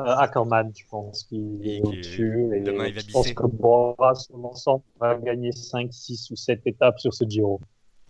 [0.00, 2.50] Euh, Ackerman, je pense qu'il est au-dessus.
[2.54, 6.60] Et demain, il va je pense que Bora, l'ensemble, va gagner 5, 6 ou 7
[6.66, 7.60] étapes sur ce Giro.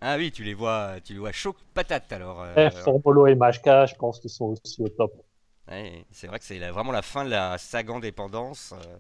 [0.01, 2.43] Ah oui, tu les vois, tu les vois chaud patate alors.
[2.43, 5.13] euh, Formolo et Majka, je pense qu'ils sont aussi au top.
[5.69, 8.73] Ouais, c'est vrai que c'est vraiment la fin de la Sagan dépendance.
[8.73, 8.97] euh,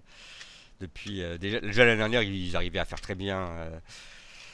[0.81, 3.79] depuis euh, déjà, déjà l'année dernière, ils arrivaient à faire très bien euh,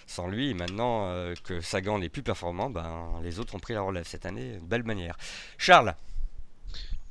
[0.07, 0.51] sans lui.
[0.51, 4.07] Et maintenant euh, que Sagan n'est plus performant, ben, les autres ont pris la relève
[4.07, 5.17] cette année de belle manière.
[5.59, 5.95] Charles,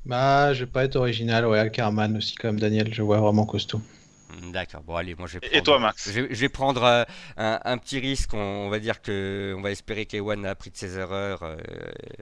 [0.06, 1.46] Bah, je vais pas être original.
[1.48, 3.82] Ouais, Ackerman aussi, comme Daniel, je vois vraiment costaud.
[4.30, 4.82] Hmm, d'accord.
[4.84, 5.58] Bon, allez, moi je vais Et- prendre.
[5.58, 7.04] Et toi, Max Je vais, je vais prendre euh,
[7.38, 8.34] un, un petit risque.
[8.34, 11.58] On, on va dire que on va espérer qu'Ewan a appris de ses erreurs euh,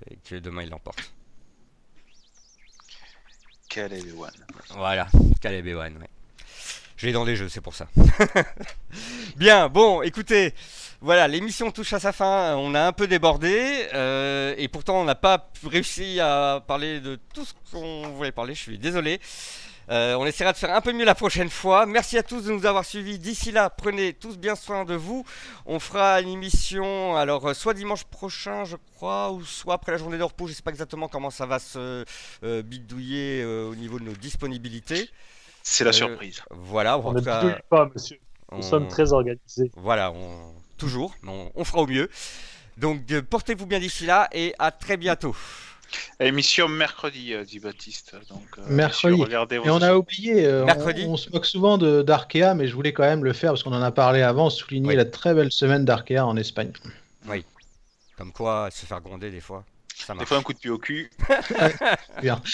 [0.10, 1.12] et que demain il l'emporte.
[3.70, 4.32] Quel est le one
[4.72, 5.08] Voilà,
[5.42, 6.10] Caleb Ewan, ouais.
[6.98, 7.88] Je l'ai dans les jeux, c'est pour ça.
[9.36, 10.56] Bien, bon, écoutez,
[11.00, 12.56] voilà, l'émission touche à sa fin.
[12.56, 17.20] On a un peu débordé, euh, et pourtant on n'a pas réussi à parler de
[17.36, 18.56] tout ce qu'on voulait parler.
[18.56, 19.22] Je suis désolé.
[19.92, 21.86] Euh, on essaiera de faire un peu mieux la prochaine fois.
[21.86, 23.20] Merci à tous de nous avoir suivis.
[23.20, 25.24] D'ici là, prenez tous bien soin de vous.
[25.68, 30.00] On fera une émission, alors euh, soit dimanche prochain, je crois, ou soit après la
[30.00, 30.48] journée de repos.
[30.48, 32.04] Je sais pas exactement comment ça va se
[32.42, 35.12] bidouiller au niveau de nos disponibilités.
[35.70, 36.42] C'est la Euh, surprise.
[36.50, 38.18] Voilà, On ne cas, bidouille pas, monsieur.
[38.54, 39.70] Nous on- sommes très organisés.
[39.76, 40.54] Voilà, on...
[40.78, 41.52] toujours, on...
[41.54, 42.10] on fera au mieux.
[42.78, 45.36] Donc euh, portez-vous bien d'ici là et à très bientôt.
[46.22, 48.16] Émission mercredi, euh, dit Baptiste.
[48.30, 49.22] Donc, euh, Mercredi.
[49.52, 51.06] Et on a oublié, euh, on- Mercredi.
[51.08, 53.74] on, se moque souvent de- d'Arkea, mais je voulais quand même le faire parce qu'on
[53.74, 54.96] en a parlé avant, souligner Oui.
[54.96, 56.72] la très belle semaine d'Arkea en Espagne.
[58.18, 59.64] Comme quoi, se faire gronder des fois,
[60.06, 61.10] ça Des fois, un coup de pied au cul.
[62.22, 62.42] Bien.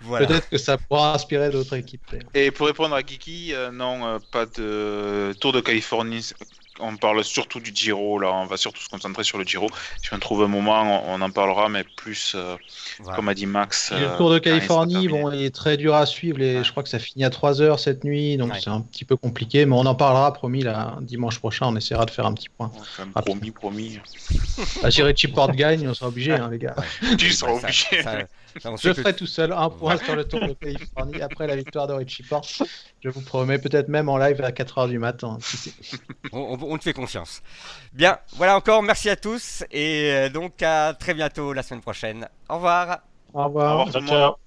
[0.00, 0.26] Voilà.
[0.26, 2.16] Peut-être que ça pourra inspirer d'autres équipes.
[2.34, 6.32] Et pour répondre à Kiki, euh, non, euh, pas de Tour de Californie.
[6.80, 9.68] On parle surtout du Giro, là, on va surtout se concentrer sur le Giro.
[10.02, 12.56] Si on trouve un moment, on, on en parlera, mais plus, euh,
[13.00, 13.16] Voilà.
[13.16, 13.92] comme a dit Max.
[13.92, 16.38] Et euh, le Tour de il Californie, bon, il est très dur à suivre.
[16.38, 16.64] Les, Ouais.
[16.64, 18.60] Je crois que ça finit à 3 heures cette nuit, donc Ouais.
[18.62, 19.64] c'est un petit peu compliqué.
[19.66, 21.66] Mais on en parlera, promis, là, dimanche prochain.
[21.66, 22.70] On essaiera de faire un petit point.
[23.14, 24.00] Promis, promis.
[24.82, 26.76] Ah, si Richie Porte gagne, on sera obligé, hein, les gars.
[27.18, 28.02] Tu seras obligé.
[28.02, 28.18] ça- ça,
[28.62, 31.86] Je que- ferai tout seul un point sur le Tour de Californie après la victoire
[31.86, 32.62] de Richie Porte.
[33.02, 35.38] Je vous promets, peut-être même en live à 4 heures du matin.
[35.40, 35.72] sait.
[36.32, 37.42] on, on- on te fait confiance.
[37.92, 42.28] Bien, voilà encore, merci à tous et euh, donc à très bientôt la semaine prochaine.
[42.48, 43.00] Au revoir.
[43.34, 43.70] Au Au revoir.
[43.78, 44.45] revoir tout le Ciao, ciao.